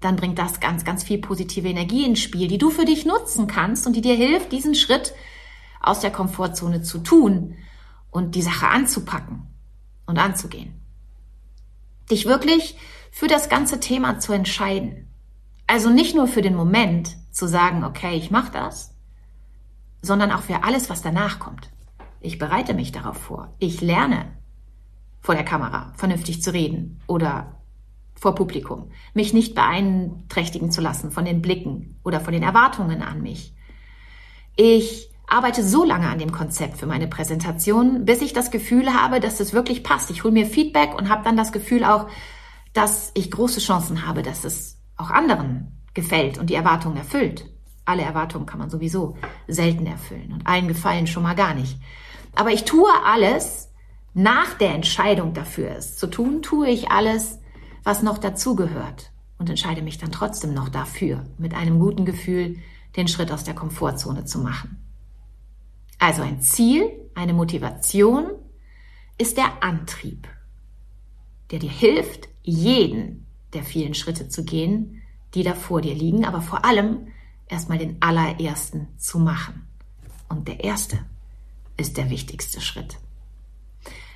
dann 0.00 0.16
bringt 0.16 0.38
das 0.38 0.60
ganz, 0.60 0.84
ganz 0.84 1.02
viel 1.02 1.18
positive 1.18 1.66
Energie 1.66 2.04
ins 2.04 2.20
Spiel, 2.20 2.46
die 2.46 2.58
du 2.58 2.70
für 2.70 2.84
dich 2.84 3.06
nutzen 3.06 3.46
kannst 3.46 3.86
und 3.86 3.96
die 3.96 4.02
dir 4.02 4.14
hilft, 4.14 4.52
diesen 4.52 4.74
Schritt 4.74 5.14
aus 5.80 6.00
der 6.00 6.12
Komfortzone 6.12 6.82
zu 6.82 6.98
tun 6.98 7.56
und 8.10 8.34
die 8.34 8.42
Sache 8.42 8.68
anzupacken 8.68 9.46
und 10.04 10.18
anzugehen. 10.18 10.74
Dich 12.10 12.26
wirklich 12.26 12.76
für 13.10 13.26
das 13.26 13.48
ganze 13.48 13.80
Thema 13.80 14.18
zu 14.18 14.32
entscheiden. 14.32 15.08
Also 15.66 15.90
nicht 15.90 16.14
nur 16.14 16.28
für 16.28 16.42
den 16.42 16.54
Moment 16.54 17.16
zu 17.30 17.48
sagen, 17.48 17.82
okay, 17.82 18.14
ich 18.14 18.30
mache 18.30 18.52
das, 18.52 18.94
sondern 20.02 20.30
auch 20.30 20.42
für 20.42 20.62
alles, 20.62 20.90
was 20.90 21.02
danach 21.02 21.38
kommt. 21.38 21.70
Ich 22.20 22.38
bereite 22.38 22.74
mich 22.74 22.92
darauf 22.92 23.16
vor. 23.16 23.54
Ich 23.58 23.80
lerne 23.80 24.36
vor 25.26 25.34
der 25.34 25.44
Kamera 25.44 25.92
vernünftig 25.96 26.40
zu 26.40 26.52
reden 26.52 27.00
oder 27.08 27.60
vor 28.14 28.36
Publikum, 28.36 28.92
mich 29.12 29.32
nicht 29.34 29.56
beeinträchtigen 29.56 30.70
zu 30.70 30.80
lassen 30.80 31.10
von 31.10 31.24
den 31.24 31.42
Blicken 31.42 31.98
oder 32.04 32.20
von 32.20 32.32
den 32.32 32.44
Erwartungen 32.44 33.02
an 33.02 33.22
mich. 33.22 33.52
Ich 34.54 35.10
arbeite 35.26 35.64
so 35.64 35.82
lange 35.82 36.08
an 36.08 36.20
dem 36.20 36.30
Konzept 36.30 36.78
für 36.78 36.86
meine 36.86 37.08
Präsentation, 37.08 38.04
bis 38.04 38.22
ich 38.22 38.34
das 38.34 38.52
Gefühl 38.52 38.94
habe, 38.94 39.18
dass 39.18 39.40
es 39.40 39.52
wirklich 39.52 39.82
passt. 39.82 40.12
Ich 40.12 40.22
hole 40.22 40.32
mir 40.32 40.46
Feedback 40.46 40.96
und 40.96 41.08
habe 41.08 41.24
dann 41.24 41.36
das 41.36 41.50
Gefühl 41.50 41.82
auch, 41.82 42.06
dass 42.72 43.10
ich 43.14 43.32
große 43.32 43.58
Chancen 43.58 44.06
habe, 44.06 44.22
dass 44.22 44.44
es 44.44 44.78
auch 44.96 45.10
anderen 45.10 45.82
gefällt 45.92 46.38
und 46.38 46.50
die 46.50 46.54
Erwartungen 46.54 46.98
erfüllt. 46.98 47.50
Alle 47.84 48.02
Erwartungen 48.02 48.46
kann 48.46 48.60
man 48.60 48.70
sowieso 48.70 49.16
selten 49.48 49.86
erfüllen 49.86 50.32
und 50.32 50.46
allen 50.46 50.68
gefallen 50.68 51.08
schon 51.08 51.24
mal 51.24 51.34
gar 51.34 51.54
nicht. 51.54 51.80
Aber 52.36 52.52
ich 52.52 52.64
tue 52.64 52.88
alles, 53.04 53.65
nach 54.16 54.54
der 54.54 54.74
Entscheidung 54.74 55.34
dafür 55.34 55.76
es 55.76 55.98
zu 55.98 56.06
tun, 56.06 56.40
tue 56.40 56.70
ich 56.70 56.90
alles, 56.90 57.38
was 57.84 58.02
noch 58.02 58.16
dazugehört 58.16 59.12
und 59.36 59.50
entscheide 59.50 59.82
mich 59.82 59.98
dann 59.98 60.10
trotzdem 60.10 60.54
noch 60.54 60.70
dafür, 60.70 61.26
mit 61.36 61.52
einem 61.52 61.78
guten 61.78 62.06
Gefühl 62.06 62.56
den 62.96 63.08
Schritt 63.08 63.30
aus 63.30 63.44
der 63.44 63.54
Komfortzone 63.54 64.24
zu 64.24 64.38
machen. 64.38 64.82
Also 65.98 66.22
ein 66.22 66.40
Ziel, 66.40 66.90
eine 67.14 67.34
Motivation 67.34 68.30
ist 69.18 69.36
der 69.36 69.62
Antrieb, 69.62 70.26
der 71.50 71.58
dir 71.58 71.70
hilft, 71.70 72.30
jeden 72.42 73.26
der 73.52 73.64
vielen 73.64 73.92
Schritte 73.92 74.30
zu 74.30 74.46
gehen, 74.46 75.02
die 75.34 75.42
da 75.42 75.52
vor 75.52 75.82
dir 75.82 75.94
liegen, 75.94 76.24
aber 76.24 76.40
vor 76.40 76.64
allem 76.64 77.08
erstmal 77.48 77.76
den 77.76 78.00
allerersten 78.00 78.88
zu 78.96 79.18
machen. 79.18 79.66
Und 80.30 80.48
der 80.48 80.64
erste 80.64 81.00
ist 81.76 81.98
der 81.98 82.08
wichtigste 82.08 82.62
Schritt. 82.62 82.96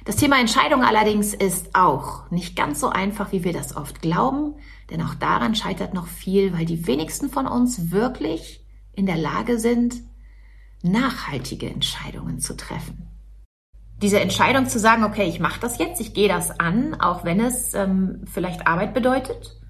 Das 0.05 0.17
Thema 0.17 0.41
Entscheidung 0.41 0.83
allerdings 0.83 1.35
ist 1.35 1.75
auch 1.75 2.31
nicht 2.31 2.57
ganz 2.57 2.81
so 2.81 2.89
einfach, 2.89 3.33
wie 3.33 3.45
wir 3.45 3.53
das 3.53 3.77
oft 3.77 4.01
glauben, 4.01 4.55
denn 4.91 5.03
auch 5.03 5.15
daran 5.15 5.55
scheitert 5.55 5.93
noch 5.93 6.07
viel, 6.07 6.55
weil 6.55 6.65
die 6.65 6.87
wenigsten 6.87 7.29
von 7.29 7.47
uns 7.47 7.91
wirklich 7.91 8.65
in 8.93 9.05
der 9.07 9.19
Lage 9.19 9.59
sind, 9.59 9.97
nachhaltige 10.83 11.69
Entscheidungen 11.69 12.41
zu 12.41 12.57
treffen. 12.57 13.09
Diese 14.01 14.21
Entscheidung 14.21 14.67
zu 14.67 14.79
sagen, 14.79 15.05
okay, 15.05 15.29
ich 15.29 15.41
mache 15.41 15.61
das 15.61 15.77
jetzt, 15.77 16.01
ich 16.01 16.15
gehe 16.15 16.29
das 16.29 16.59
an, 16.59 16.99
auch 16.99 17.25
wenn 17.25 17.39
es 17.39 17.75
ähm, 17.75 18.23
vielleicht 18.25 18.67
Arbeit 18.67 18.95
bedeutet, 18.95 19.61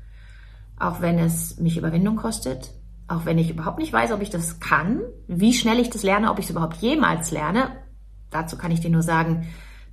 auch 0.79 1.01
wenn 1.01 1.19
es 1.19 1.59
mich 1.59 1.77
Überwindung 1.77 2.15
kostet, 2.15 2.71
auch 3.09 3.25
wenn 3.25 3.39
ich 3.39 3.51
überhaupt 3.51 3.81
nicht 3.81 3.93
weiß, 3.93 4.13
ob 4.13 4.23
ich 4.23 4.31
das 4.31 4.61
kann, 4.61 5.01
wie 5.27 5.53
schnell 5.53 5.81
ich 5.81 5.91
das 5.91 6.05
lerne, 6.05 6.31
ob 6.31 6.39
ich 6.39 6.45
es 6.45 6.51
überhaupt 6.53 6.77
jemals 6.77 7.33
lerne. 7.33 7.73
Dazu 8.31 8.57
kann 8.57 8.71
ich 8.71 8.79
dir 8.79 8.91
nur 8.91 9.03
sagen, 9.03 9.49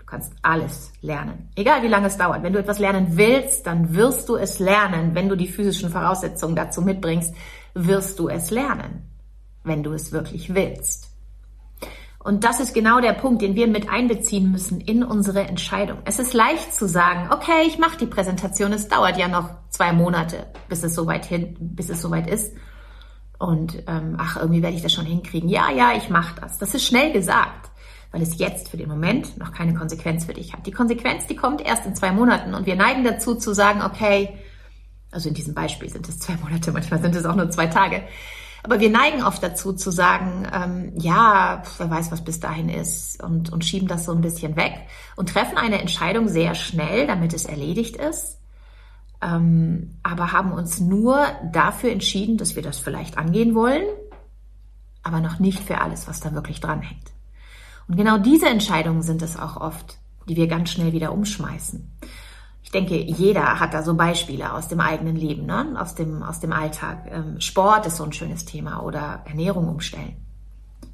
kannst 0.07 0.33
alles 0.41 0.93
lernen. 1.01 1.49
Egal 1.55 1.83
wie 1.83 1.87
lange 1.87 2.07
es 2.07 2.17
dauert. 2.17 2.41
Wenn 2.41 2.53
du 2.53 2.59
etwas 2.59 2.79
lernen 2.79 3.17
willst, 3.17 3.67
dann 3.67 3.93
wirst 3.93 4.29
du 4.29 4.37
es 4.37 4.57
lernen. 4.59 5.13
Wenn 5.13 5.29
du 5.29 5.35
die 5.35 5.47
physischen 5.47 5.89
Voraussetzungen 5.89 6.55
dazu 6.55 6.81
mitbringst, 6.81 7.35
wirst 7.73 8.17
du 8.17 8.29
es 8.29 8.49
lernen. 8.49 9.09
Wenn 9.63 9.83
du 9.83 9.91
es 9.91 10.13
wirklich 10.13 10.55
willst. 10.55 11.11
Und 12.27 12.43
das 12.43 12.59
ist 12.59 12.73
genau 12.73 12.99
der 12.99 13.13
Punkt, 13.13 13.41
den 13.41 13.55
wir 13.55 13.67
mit 13.67 13.89
einbeziehen 13.89 14.51
müssen 14.51 14.81
in 14.81 15.03
unsere 15.03 15.47
Entscheidung. 15.47 15.99
Es 16.03 16.19
ist 16.19 16.33
leicht 16.33 16.73
zu 16.73 16.87
sagen, 16.87 17.29
okay, 17.31 17.65
ich 17.65 17.77
mache 17.77 17.97
die 17.97 18.05
Präsentation, 18.05 18.73
es 18.73 18.87
dauert 18.87 19.17
ja 19.17 19.27
noch 19.27 19.49
zwei 19.69 19.93
Monate, 19.93 20.47
bis 20.67 20.83
es 20.83 20.93
soweit 20.93 21.25
hin, 21.25 21.55
bis 21.59 21.89
es 21.89 22.01
soweit 22.01 22.29
ist. 22.29 22.53
Und 23.39 23.83
ähm, 23.87 24.15
ach, 24.17 24.37
irgendwie 24.37 24.61
werde 24.61 24.75
ich 24.75 24.81
das 24.81 24.91
schon 24.91 25.05
hinkriegen. 25.05 25.47
Ja, 25.47 25.71
ja, 25.71 25.93
ich 25.95 26.09
mache 26.09 26.41
das. 26.41 26.57
Das 26.57 26.73
ist 26.73 26.85
schnell 26.85 27.13
gesagt, 27.13 27.66
weil 28.11 28.21
es 28.21 28.37
jetzt 28.37 28.69
für 28.69 28.77
den 28.77 28.89
Moment 28.89 29.37
noch 29.37 29.51
keine 29.51 29.73
Konsequenz 29.73 30.25
für 30.25 30.33
dich 30.33 30.53
hat. 30.53 30.65
Die 30.65 30.71
Konsequenz, 30.71 31.27
die 31.27 31.35
kommt 31.35 31.61
erst 31.61 31.85
in 31.85 31.95
zwei 31.95 32.11
Monaten 32.11 32.53
und 32.53 32.65
wir 32.65 32.75
neigen 32.75 33.03
dazu 33.03 33.35
zu 33.35 33.53
sagen, 33.53 33.81
okay, 33.81 34.37
also 35.11 35.29
in 35.29 35.35
diesem 35.35 35.53
Beispiel 35.53 35.89
sind 35.89 36.07
es 36.07 36.19
zwei 36.19 36.35
Monate, 36.37 36.71
manchmal 36.71 37.01
sind 37.01 37.15
es 37.15 37.25
auch 37.25 37.35
nur 37.35 37.49
zwei 37.49 37.67
Tage. 37.67 38.03
Aber 38.63 38.79
wir 38.79 38.89
neigen 38.89 39.23
oft 39.23 39.41
dazu 39.41 39.71
zu 39.71 39.91
sagen, 39.91 40.47
ähm, 40.53 40.91
ja, 40.97 41.63
wer 41.77 41.89
weiß, 41.89 42.11
was 42.11 42.23
bis 42.23 42.39
dahin 42.39 42.69
ist 42.69 43.23
und, 43.23 43.51
und 43.51 43.63
schieben 43.63 43.87
das 43.87 44.05
so 44.05 44.11
ein 44.11 44.21
bisschen 44.21 44.55
weg 44.55 44.73
und 45.15 45.29
treffen 45.29 45.57
eine 45.57 45.79
Entscheidung 45.79 46.27
sehr 46.27 46.55
schnell, 46.55 47.07
damit 47.07 47.33
es 47.33 47.45
erledigt 47.45 47.95
ist. 47.95 48.39
Ähm, 49.21 49.99
aber 50.03 50.31
haben 50.31 50.51
uns 50.51 50.79
nur 50.79 51.25
dafür 51.51 51.91
entschieden, 51.91 52.37
dass 52.37 52.55
wir 52.55 52.63
das 52.63 52.77
vielleicht 52.77 53.17
angehen 53.17 53.55
wollen, 53.55 53.85
aber 55.01 55.21
noch 55.21 55.39
nicht 55.39 55.59
für 55.59 55.79
alles, 55.79 56.07
was 56.07 56.19
da 56.19 56.33
wirklich 56.33 56.59
dranhängt. 56.59 57.11
Und 57.87 57.97
genau 57.97 58.17
diese 58.17 58.47
Entscheidungen 58.47 59.01
sind 59.01 59.21
es 59.21 59.37
auch 59.37 59.57
oft, 59.57 59.97
die 60.27 60.35
wir 60.35 60.47
ganz 60.47 60.69
schnell 60.71 60.93
wieder 60.93 61.11
umschmeißen 61.13 61.97
ich 62.67 62.71
denke, 62.71 62.97
jeder 62.97 63.61
hat 63.61 63.73
da 63.73 63.81
so 63.81 63.93
Beispiele 63.93 64.51
aus 64.51 64.67
dem 64.67 64.81
eigenen 64.81 65.15
Leben, 65.15 65.45
ne? 65.45 65.77
aus, 65.79 65.95
dem, 65.95 66.21
aus 66.21 66.41
dem 66.41 66.51
Alltag. 66.51 67.09
Ähm, 67.09 67.39
Sport 67.39 67.85
ist 67.85 67.95
so 67.95 68.03
ein 68.03 68.11
schönes 68.11 68.43
Thema 68.43 68.83
oder 68.83 69.21
Ernährung 69.25 69.69
umstellen. 69.69 70.17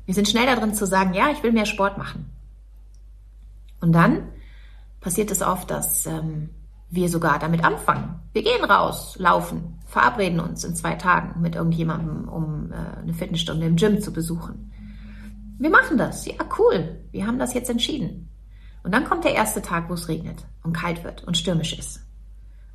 Wir 0.05 0.13
sind 0.13 0.29
schnell 0.29 0.45
darin 0.45 0.75
zu 0.75 0.85
sagen, 0.85 1.15
ja, 1.15 1.31
ich 1.31 1.41
will 1.41 1.51
mehr 1.51 1.65
Sport 1.65 1.97
machen. 1.97 2.29
Und 3.81 3.91
dann 3.93 4.29
passiert 5.01 5.31
es 5.31 5.41
oft, 5.41 5.71
dass 5.71 6.05
ähm, 6.05 6.51
wir 6.91 7.09
sogar 7.09 7.39
damit 7.39 7.65
anfangen. 7.65 8.19
Wir 8.33 8.43
gehen 8.43 8.63
raus, 8.63 9.15
laufen, 9.17 9.79
verabreden 9.87 10.41
uns 10.41 10.63
in 10.63 10.75
zwei 10.75 10.93
Tagen 10.93 11.41
mit 11.41 11.55
irgendjemandem, 11.55 12.29
um 12.29 12.71
äh, 12.71 12.99
eine 13.01 13.15
Viertelstunde 13.15 13.65
im 13.65 13.77
Gym 13.77 13.99
zu 13.99 14.13
besuchen. 14.13 14.71
Wir 15.59 15.69
machen 15.69 15.97
das. 15.97 16.25
Ja, 16.25 16.35
cool. 16.57 17.05
Wir 17.11 17.27
haben 17.27 17.39
das 17.39 17.53
jetzt 17.53 17.69
entschieden. 17.69 18.29
Und 18.83 18.93
dann 18.93 19.05
kommt 19.05 19.23
der 19.23 19.33
erste 19.33 19.61
Tag, 19.61 19.89
wo 19.89 19.93
es 19.93 20.07
regnet 20.07 20.45
und 20.63 20.73
kalt 20.73 21.03
wird 21.03 21.23
und 21.23 21.37
stürmisch 21.37 21.77
ist. 21.77 22.05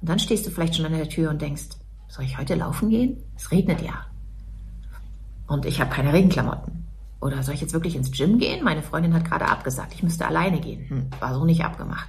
Und 0.00 0.08
dann 0.08 0.18
stehst 0.18 0.46
du 0.46 0.50
vielleicht 0.50 0.76
schon 0.76 0.86
an 0.86 0.92
der 0.92 1.08
Tür 1.08 1.30
und 1.30 1.42
denkst, 1.42 1.68
soll 2.08 2.24
ich 2.24 2.38
heute 2.38 2.54
laufen 2.54 2.88
gehen? 2.88 3.22
Es 3.36 3.50
regnet 3.50 3.82
ja. 3.82 4.06
Und 5.46 5.66
ich 5.66 5.80
habe 5.80 5.90
keine 5.90 6.12
Regenklamotten. 6.12 6.86
Oder 7.20 7.42
soll 7.42 7.54
ich 7.54 7.60
jetzt 7.60 7.72
wirklich 7.72 7.96
ins 7.96 8.12
Gym 8.12 8.38
gehen? 8.38 8.64
Meine 8.64 8.82
Freundin 8.82 9.12
hat 9.12 9.24
gerade 9.24 9.46
abgesagt, 9.46 9.92
ich 9.92 10.02
müsste 10.02 10.26
alleine 10.26 10.60
gehen. 10.60 10.88
Hm, 10.88 11.10
war 11.20 11.34
so 11.34 11.44
nicht 11.44 11.64
abgemacht. 11.64 12.08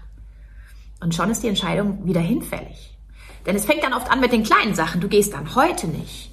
Und 1.01 1.15
schon 1.15 1.31
ist 1.31 1.43
die 1.43 1.47
Entscheidung 1.47 2.05
wieder 2.05 2.21
hinfällig. 2.21 2.97
Denn 3.45 3.55
es 3.55 3.65
fängt 3.65 3.83
dann 3.83 3.93
oft 3.93 4.11
an 4.11 4.19
mit 4.19 4.31
den 4.31 4.43
kleinen 4.43 4.75
Sachen. 4.75 5.01
Du 5.01 5.07
gehst 5.07 5.33
dann 5.33 5.55
heute 5.55 5.87
nicht. 5.87 6.31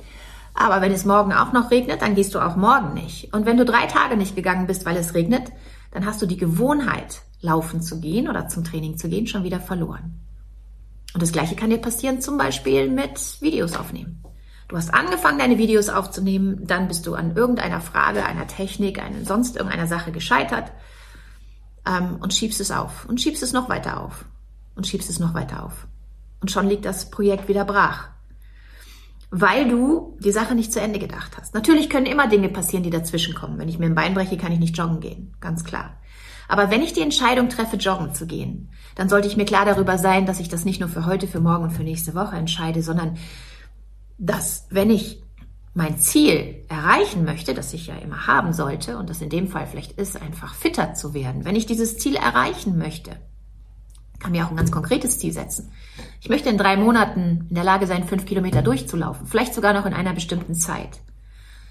Aber 0.56 0.80
wenn 0.80 0.92
es 0.92 1.04
morgen 1.04 1.34
auch 1.34 1.52
noch 1.52 1.70
regnet, 1.70 2.00
dann 2.00 2.14
gehst 2.14 2.34
du 2.34 2.40
auch 2.40 2.56
morgen 2.56 2.94
nicht. 2.94 3.32
Und 3.34 3.44
wenn 3.44 3.58
du 3.58 3.66
drei 3.66 3.86
Tage 3.86 4.16
nicht 4.16 4.34
gegangen 4.34 4.66
bist, 4.66 4.86
weil 4.86 4.96
es 4.96 5.12
regnet, 5.12 5.52
dann 5.92 6.06
hast 6.06 6.20
du 6.22 6.26
die 6.26 6.38
Gewohnheit, 6.38 7.22
laufen 7.42 7.82
zu 7.82 8.00
gehen 8.00 8.28
oder 8.28 8.48
zum 8.48 8.64
Training 8.64 8.96
zu 8.96 9.08
gehen, 9.08 9.26
schon 9.26 9.44
wieder 9.44 9.60
verloren. 9.60 10.22
Und 11.12 11.22
das 11.22 11.32
Gleiche 11.32 11.56
kann 11.56 11.70
dir 11.70 11.78
passieren, 11.78 12.22
zum 12.22 12.38
Beispiel 12.38 12.90
mit 12.90 13.40
Videos 13.42 13.76
aufnehmen. 13.76 14.22
Du 14.68 14.76
hast 14.76 14.92
angefangen, 14.92 15.38
deine 15.38 15.58
Videos 15.58 15.90
aufzunehmen, 15.90 16.66
dann 16.66 16.88
bist 16.88 17.06
du 17.06 17.14
an 17.14 17.36
irgendeiner 17.36 17.80
Frage, 17.80 18.24
einer 18.24 18.46
Technik, 18.46 19.00
einer, 19.00 19.24
sonst 19.24 19.56
irgendeiner 19.56 19.86
Sache 19.86 20.10
gescheitert 20.10 20.72
ähm, 21.86 22.16
und 22.20 22.34
schiebst 22.34 22.60
es 22.60 22.70
auf 22.70 23.04
und 23.06 23.20
schiebst 23.20 23.42
es 23.42 23.52
noch 23.52 23.68
weiter 23.68 24.00
auf 24.00 24.24
und 24.74 24.86
schiebst 24.86 25.08
es 25.08 25.20
noch 25.20 25.34
weiter 25.34 25.64
auf. 25.64 25.86
Und 26.40 26.50
schon 26.50 26.66
liegt 26.68 26.84
das 26.84 27.10
Projekt 27.10 27.48
wieder 27.48 27.64
brach, 27.64 28.08
weil 29.40 29.68
du 29.68 30.16
die 30.20 30.32
Sache 30.32 30.54
nicht 30.54 30.72
zu 30.72 30.80
Ende 30.80 30.98
gedacht 30.98 31.36
hast. 31.36 31.52
Natürlich 31.52 31.90
können 31.90 32.06
immer 32.06 32.26
Dinge 32.26 32.48
passieren, 32.48 32.82
die 32.82 32.90
dazwischen 32.90 33.34
kommen. 33.34 33.58
Wenn 33.58 33.68
ich 33.68 33.78
mir 33.78 33.84
ein 33.84 33.94
Bein 33.94 34.14
breche, 34.14 34.38
kann 34.38 34.50
ich 34.50 34.58
nicht 34.58 34.78
joggen 34.78 35.00
gehen, 35.00 35.34
ganz 35.40 35.62
klar. 35.62 35.98
Aber 36.48 36.70
wenn 36.70 36.80
ich 36.80 36.94
die 36.94 37.02
Entscheidung 37.02 37.50
treffe, 37.50 37.76
joggen 37.76 38.14
zu 38.14 38.26
gehen, 38.26 38.70
dann 38.94 39.10
sollte 39.10 39.28
ich 39.28 39.36
mir 39.36 39.44
klar 39.44 39.66
darüber 39.66 39.98
sein, 39.98 40.24
dass 40.24 40.40
ich 40.40 40.48
das 40.48 40.64
nicht 40.64 40.80
nur 40.80 40.88
für 40.88 41.04
heute, 41.04 41.26
für 41.26 41.40
morgen 41.40 41.64
und 41.64 41.72
für 41.72 41.82
nächste 41.82 42.14
Woche 42.14 42.36
entscheide, 42.36 42.82
sondern 42.82 43.18
dass, 44.16 44.66
wenn 44.70 44.88
ich 44.88 45.22
mein 45.74 45.98
Ziel 45.98 46.64
erreichen 46.70 47.26
möchte, 47.26 47.52
das 47.52 47.74
ich 47.74 47.88
ja 47.88 47.96
immer 47.96 48.26
haben 48.26 48.54
sollte, 48.54 48.96
und 48.96 49.10
das 49.10 49.20
in 49.20 49.28
dem 49.28 49.48
Fall 49.48 49.66
vielleicht 49.66 49.92
ist, 49.92 50.20
einfach 50.22 50.54
fitter 50.54 50.94
zu 50.94 51.12
werden, 51.12 51.44
wenn 51.44 51.56
ich 51.56 51.66
dieses 51.66 51.98
Ziel 51.98 52.14
erreichen 52.14 52.78
möchte, 52.78 53.16
kann 54.26 54.32
mir 54.32 54.44
auch 54.44 54.50
ein 54.50 54.56
ganz 54.56 54.72
konkretes 54.72 55.20
Ziel 55.20 55.32
setzen. 55.32 55.70
Ich 56.20 56.28
möchte 56.28 56.48
in 56.48 56.58
drei 56.58 56.76
Monaten 56.76 57.46
in 57.48 57.54
der 57.54 57.62
Lage 57.62 57.86
sein, 57.86 58.08
fünf 58.08 58.26
Kilometer 58.26 58.60
durchzulaufen, 58.60 59.28
vielleicht 59.28 59.54
sogar 59.54 59.72
noch 59.72 59.86
in 59.86 59.94
einer 59.94 60.14
bestimmten 60.14 60.56
Zeit. 60.56 61.00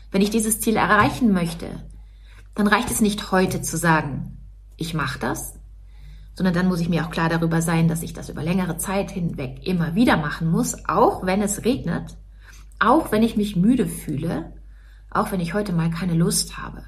Wenn 0.09 0.21
ich 0.21 0.29
dieses 0.29 0.61
Ziel 0.61 0.77
erreichen 0.77 1.33
möchte, 1.33 1.67
dann 2.53 2.67
reicht 2.67 2.91
es 2.91 3.01
nicht 3.01 3.33
heute 3.33 3.61
zu 3.61 3.75
sagen, 3.75 4.37
ich 4.77 4.93
mache 4.93 5.19
das, 5.19 5.59
sondern 6.33 6.53
dann 6.53 6.69
muss 6.69 6.79
ich 6.79 6.87
mir 6.87 7.05
auch 7.05 7.09
klar 7.09 7.27
darüber 7.27 7.61
sein, 7.61 7.89
dass 7.89 8.03
ich 8.03 8.13
das 8.13 8.29
über 8.29 8.41
längere 8.41 8.77
Zeit 8.77 9.11
hinweg 9.11 9.67
immer 9.67 9.93
wieder 9.95 10.15
machen 10.15 10.49
muss, 10.49 10.87
auch 10.87 11.25
wenn 11.25 11.41
es 11.41 11.65
regnet, 11.65 12.15
auch 12.79 13.11
wenn 13.11 13.23
ich 13.23 13.35
mich 13.35 13.57
müde 13.57 13.85
fühle, 13.85 14.53
auch 15.09 15.33
wenn 15.33 15.41
ich 15.41 15.53
heute 15.53 15.73
mal 15.73 15.89
keine 15.89 16.13
Lust 16.13 16.57
habe. 16.57 16.83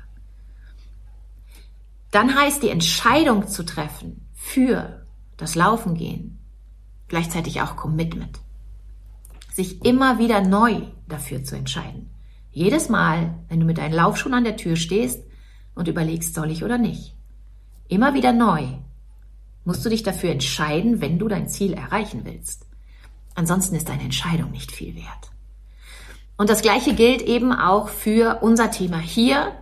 Dann 2.11 2.39
heißt 2.39 2.63
die 2.63 2.69
Entscheidung 2.69 3.49
zu 3.49 3.65
treffen 3.65 4.29
für 4.33 5.06
das 5.37 5.55
Laufen 5.55 5.95
gehen 5.95 6.37
gleichzeitig 7.07 7.61
auch 7.61 7.75
Commitment. 7.75 8.39
Sich 9.53 9.83
immer 9.85 10.19
wieder 10.19 10.41
neu 10.41 10.81
dafür 11.07 11.43
zu 11.43 11.55
entscheiden. 11.55 12.09
Jedes 12.51 12.89
Mal, 12.89 13.35
wenn 13.49 13.59
du 13.59 13.65
mit 13.65 13.77
deinen 13.77 13.93
Laufschuhen 13.93 14.33
an 14.33 14.43
der 14.43 14.57
Tür 14.57 14.75
stehst 14.75 15.23
und 15.75 15.87
überlegst, 15.87 16.33
soll 16.33 16.51
ich 16.51 16.63
oder 16.63 16.77
nicht. 16.77 17.15
Immer 17.87 18.13
wieder 18.13 18.33
neu 18.33 18.67
musst 19.63 19.85
du 19.85 19.89
dich 19.89 20.03
dafür 20.03 20.31
entscheiden, 20.31 21.01
wenn 21.01 21.19
du 21.19 21.27
dein 21.27 21.47
Ziel 21.47 21.73
erreichen 21.73 22.21
willst. 22.23 22.65
Ansonsten 23.35 23.75
ist 23.75 23.89
deine 23.89 24.03
Entscheidung 24.03 24.51
nicht 24.51 24.71
viel 24.71 24.95
wert. 24.95 25.31
Und 26.37 26.49
das 26.49 26.61
Gleiche 26.61 26.93
gilt 26.93 27.21
eben 27.21 27.51
auch 27.51 27.89
für 27.89 28.39
unser 28.41 28.71
Thema 28.71 28.99
hier, 28.99 29.53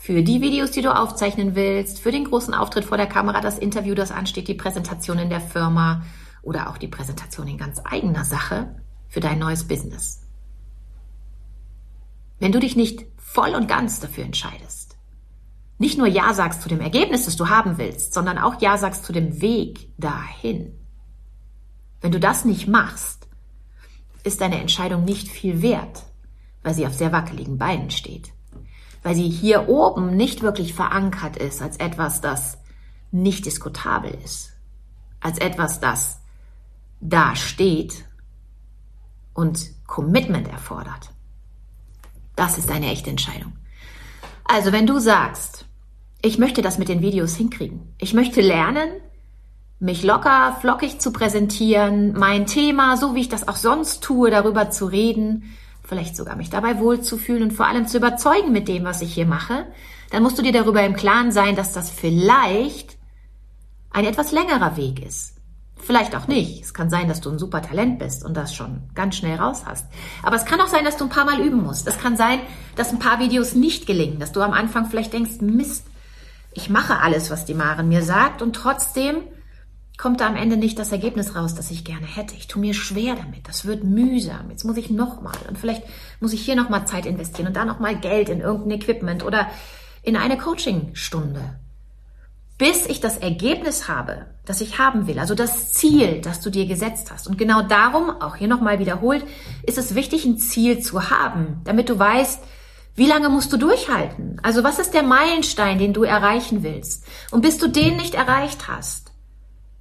für 0.00 0.22
die 0.22 0.40
Videos, 0.40 0.70
die 0.70 0.80
du 0.80 0.96
aufzeichnen 0.96 1.54
willst, 1.54 2.00
für 2.00 2.10
den 2.10 2.24
großen 2.24 2.54
Auftritt 2.54 2.86
vor 2.86 2.96
der 2.96 3.06
Kamera, 3.06 3.42
das 3.42 3.58
Interview, 3.58 3.94
das 3.94 4.10
ansteht, 4.10 4.48
die 4.48 4.54
Präsentation 4.54 5.18
in 5.18 5.28
der 5.28 5.42
Firma 5.42 6.06
oder 6.40 6.70
auch 6.70 6.78
die 6.78 6.88
Präsentation 6.88 7.46
in 7.46 7.58
ganz 7.58 7.82
eigener 7.84 8.24
Sache 8.24 8.80
für 9.08 9.20
dein 9.20 9.38
neues 9.38 9.68
Business. 9.68 10.22
Wenn 12.38 12.50
du 12.50 12.60
dich 12.60 12.76
nicht 12.76 13.04
voll 13.18 13.54
und 13.54 13.68
ganz 13.68 14.00
dafür 14.00 14.24
entscheidest, 14.24 14.96
nicht 15.76 15.98
nur 15.98 16.06
Ja 16.06 16.32
sagst 16.32 16.62
zu 16.62 16.70
dem 16.70 16.80
Ergebnis, 16.80 17.26
das 17.26 17.36
du 17.36 17.50
haben 17.50 17.76
willst, 17.76 18.14
sondern 18.14 18.38
auch 18.38 18.58
Ja 18.62 18.78
sagst 18.78 19.04
zu 19.04 19.12
dem 19.12 19.42
Weg 19.42 19.90
dahin. 19.98 20.72
Wenn 22.00 22.12
du 22.12 22.20
das 22.20 22.46
nicht 22.46 22.66
machst, 22.66 23.28
ist 24.24 24.40
deine 24.40 24.62
Entscheidung 24.62 25.04
nicht 25.04 25.28
viel 25.28 25.60
wert, 25.60 26.04
weil 26.62 26.72
sie 26.72 26.86
auf 26.86 26.94
sehr 26.94 27.12
wackeligen 27.12 27.58
Beinen 27.58 27.90
steht. 27.90 28.32
Weil 29.02 29.14
sie 29.14 29.28
hier 29.28 29.68
oben 29.68 30.16
nicht 30.16 30.42
wirklich 30.42 30.74
verankert 30.74 31.36
ist 31.36 31.62
als 31.62 31.78
etwas, 31.78 32.20
das 32.20 32.58
nicht 33.10 33.46
diskutabel 33.46 34.16
ist. 34.24 34.52
Als 35.20 35.38
etwas, 35.38 35.80
das 35.80 36.20
da 37.00 37.34
steht 37.34 38.04
und 39.32 39.70
Commitment 39.86 40.48
erfordert. 40.48 41.10
Das 42.36 42.58
ist 42.58 42.70
eine 42.70 42.90
echte 42.90 43.10
Entscheidung. 43.10 43.52
Also 44.44 44.72
wenn 44.72 44.86
du 44.86 44.98
sagst, 44.98 45.66
ich 46.22 46.38
möchte 46.38 46.62
das 46.62 46.78
mit 46.78 46.88
den 46.88 47.00
Videos 47.00 47.36
hinkriegen. 47.36 47.94
Ich 47.98 48.12
möchte 48.12 48.40
lernen, 48.40 48.90
mich 49.78 50.02
locker, 50.02 50.56
flockig 50.60 51.00
zu 51.00 51.12
präsentieren, 51.12 52.12
mein 52.12 52.46
Thema, 52.46 52.98
so 52.98 53.14
wie 53.14 53.22
ich 53.22 53.28
das 53.30 53.48
auch 53.48 53.56
sonst 53.56 54.02
tue, 54.02 54.30
darüber 54.30 54.70
zu 54.70 54.86
reden, 54.86 55.56
vielleicht 55.90 56.16
sogar 56.16 56.36
mich 56.36 56.50
dabei 56.50 56.78
wohlzufühlen 56.78 57.42
und 57.42 57.52
vor 57.52 57.66
allem 57.66 57.86
zu 57.86 57.98
überzeugen 57.98 58.52
mit 58.52 58.68
dem, 58.68 58.84
was 58.84 59.02
ich 59.02 59.12
hier 59.12 59.26
mache, 59.26 59.66
dann 60.10 60.22
musst 60.22 60.38
du 60.38 60.42
dir 60.42 60.52
darüber 60.52 60.82
im 60.84 60.94
Klaren 60.94 61.32
sein, 61.32 61.56
dass 61.56 61.72
das 61.72 61.90
vielleicht 61.90 62.96
ein 63.90 64.04
etwas 64.04 64.30
längerer 64.30 64.76
Weg 64.76 65.04
ist. 65.04 65.34
Vielleicht 65.76 66.14
auch 66.14 66.28
nicht. 66.28 66.62
Es 66.62 66.74
kann 66.74 66.90
sein, 66.90 67.08
dass 67.08 67.20
du 67.20 67.30
ein 67.30 67.40
super 67.40 67.60
Talent 67.60 67.98
bist 67.98 68.24
und 68.24 68.36
das 68.36 68.54
schon 68.54 68.82
ganz 68.94 69.16
schnell 69.16 69.36
raus 69.36 69.64
hast. 69.66 69.86
Aber 70.22 70.36
es 70.36 70.44
kann 70.44 70.60
auch 70.60 70.68
sein, 70.68 70.84
dass 70.84 70.96
du 70.96 71.04
ein 71.04 71.10
paar 71.10 71.24
Mal 71.24 71.40
üben 71.40 71.62
musst. 71.62 71.88
Es 71.88 71.98
kann 71.98 72.16
sein, 72.16 72.38
dass 72.76 72.92
ein 72.92 73.00
paar 73.00 73.18
Videos 73.18 73.54
nicht 73.56 73.86
gelingen, 73.86 74.20
dass 74.20 74.30
du 74.30 74.42
am 74.42 74.52
Anfang 74.52 74.88
vielleicht 74.88 75.12
denkst, 75.12 75.40
Mist, 75.40 75.86
ich 76.52 76.70
mache 76.70 77.00
alles, 77.00 77.30
was 77.30 77.46
die 77.46 77.54
Maren 77.54 77.88
mir 77.88 78.02
sagt 78.02 78.42
und 78.42 78.54
trotzdem 78.54 79.16
kommt 80.00 80.20
da 80.20 80.26
am 80.26 80.36
Ende 80.36 80.56
nicht 80.56 80.78
das 80.78 80.92
Ergebnis 80.92 81.36
raus, 81.36 81.54
das 81.54 81.70
ich 81.70 81.84
gerne 81.84 82.06
hätte. 82.06 82.34
Ich 82.34 82.46
tue 82.46 82.60
mir 82.60 82.72
schwer 82.72 83.16
damit. 83.16 83.46
Das 83.46 83.66
wird 83.66 83.84
mühsam. 83.84 84.50
Jetzt 84.50 84.64
muss 84.64 84.78
ich 84.78 84.88
nochmal 84.88 85.36
und 85.46 85.58
vielleicht 85.58 85.82
muss 86.20 86.32
ich 86.32 86.40
hier 86.40 86.56
nochmal 86.56 86.86
Zeit 86.86 87.04
investieren 87.04 87.48
und 87.48 87.56
da 87.56 87.66
nochmal 87.66 87.96
Geld 87.96 88.30
in 88.30 88.40
irgendein 88.40 88.80
Equipment 88.80 89.24
oder 89.24 89.48
in 90.02 90.16
eine 90.16 90.38
Coachingstunde, 90.38 91.58
bis 92.56 92.86
ich 92.86 93.00
das 93.00 93.18
Ergebnis 93.18 93.88
habe, 93.88 94.24
das 94.46 94.62
ich 94.62 94.78
haben 94.78 95.06
will, 95.06 95.18
also 95.18 95.34
das 95.34 95.72
Ziel, 95.74 96.22
das 96.22 96.40
du 96.40 96.48
dir 96.48 96.66
gesetzt 96.66 97.10
hast. 97.12 97.28
Und 97.28 97.36
genau 97.36 97.60
darum, 97.60 98.08
auch 98.08 98.36
hier 98.36 98.48
nochmal 98.48 98.78
wiederholt, 98.78 99.24
ist 99.64 99.76
es 99.76 99.94
wichtig, 99.94 100.24
ein 100.24 100.38
Ziel 100.38 100.80
zu 100.80 101.10
haben, 101.10 101.60
damit 101.64 101.90
du 101.90 101.98
weißt, 101.98 102.42
wie 102.94 103.06
lange 103.06 103.28
musst 103.28 103.52
du 103.52 103.58
durchhalten? 103.58 104.40
Also 104.42 104.64
was 104.64 104.78
ist 104.78 104.94
der 104.94 105.02
Meilenstein, 105.02 105.78
den 105.78 105.92
du 105.92 106.04
erreichen 106.04 106.62
willst? 106.62 107.04
Und 107.30 107.42
bis 107.42 107.58
du 107.58 107.68
den 107.68 107.98
nicht 107.98 108.14
erreicht 108.14 108.66
hast, 108.66 109.09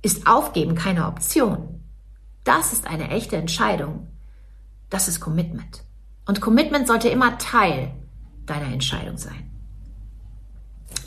ist 0.01 0.27
Aufgeben 0.27 0.75
keine 0.75 1.07
Option. 1.07 1.81
Das 2.43 2.73
ist 2.73 2.87
eine 2.87 3.09
echte 3.09 3.37
Entscheidung. 3.37 4.07
Das 4.89 5.07
ist 5.07 5.19
Commitment. 5.19 5.83
Und 6.25 6.41
Commitment 6.41 6.87
sollte 6.87 7.09
immer 7.09 7.37
Teil 7.37 7.91
deiner 8.45 8.71
Entscheidung 8.71 9.17
sein. 9.17 9.49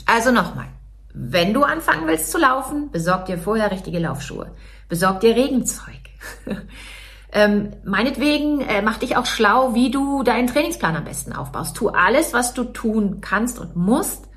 Also 0.05 0.31
nochmal. 0.31 0.67
Wenn 1.13 1.53
du 1.53 1.63
anfangen 1.63 2.07
willst 2.07 2.31
zu 2.31 2.37
laufen, 2.37 2.91
besorg 2.91 3.25
dir 3.25 3.37
vorher 3.37 3.71
richtige 3.71 3.99
Laufschuhe. 3.99 4.51
Besorg 4.89 5.19
dir 5.19 5.35
Regenzeug. 5.35 6.01
ähm, 7.31 7.71
meinetwegen 7.83 8.61
äh, 8.61 8.81
mach 8.81 8.97
dich 8.97 9.15
auch 9.15 9.25
schlau, 9.25 9.75
wie 9.75 9.91
du 9.91 10.23
deinen 10.23 10.47
Trainingsplan 10.47 10.95
am 10.95 11.03
besten 11.03 11.33
aufbaust. 11.33 11.77
Tu 11.77 11.89
alles, 11.89 12.33
was 12.33 12.53
du 12.53 12.63
tun 12.63 13.21
kannst 13.21 13.59
und 13.59 13.75
musst, 13.75 14.27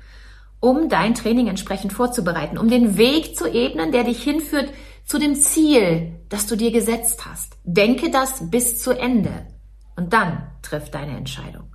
um 0.59 0.89
dein 0.89 1.13
Training 1.13 1.47
entsprechend 1.47 1.93
vorzubereiten, 1.93 2.57
um 2.57 2.69
den 2.69 2.97
Weg 2.97 3.35
zu 3.35 3.47
ebnen, 3.47 3.91
der 3.91 4.03
dich 4.03 4.23
hinführt 4.23 4.71
zu 5.05 5.19
dem 5.19 5.35
Ziel, 5.35 6.19
das 6.29 6.47
du 6.47 6.55
dir 6.55 6.71
gesetzt 6.71 7.25
hast. 7.25 7.57
Denke 7.63 8.09
das 8.09 8.49
bis 8.49 8.81
zu 8.81 8.91
Ende 8.91 9.47
und 9.95 10.13
dann 10.13 10.47
triff 10.61 10.89
deine 10.91 11.17
Entscheidung. 11.17 11.73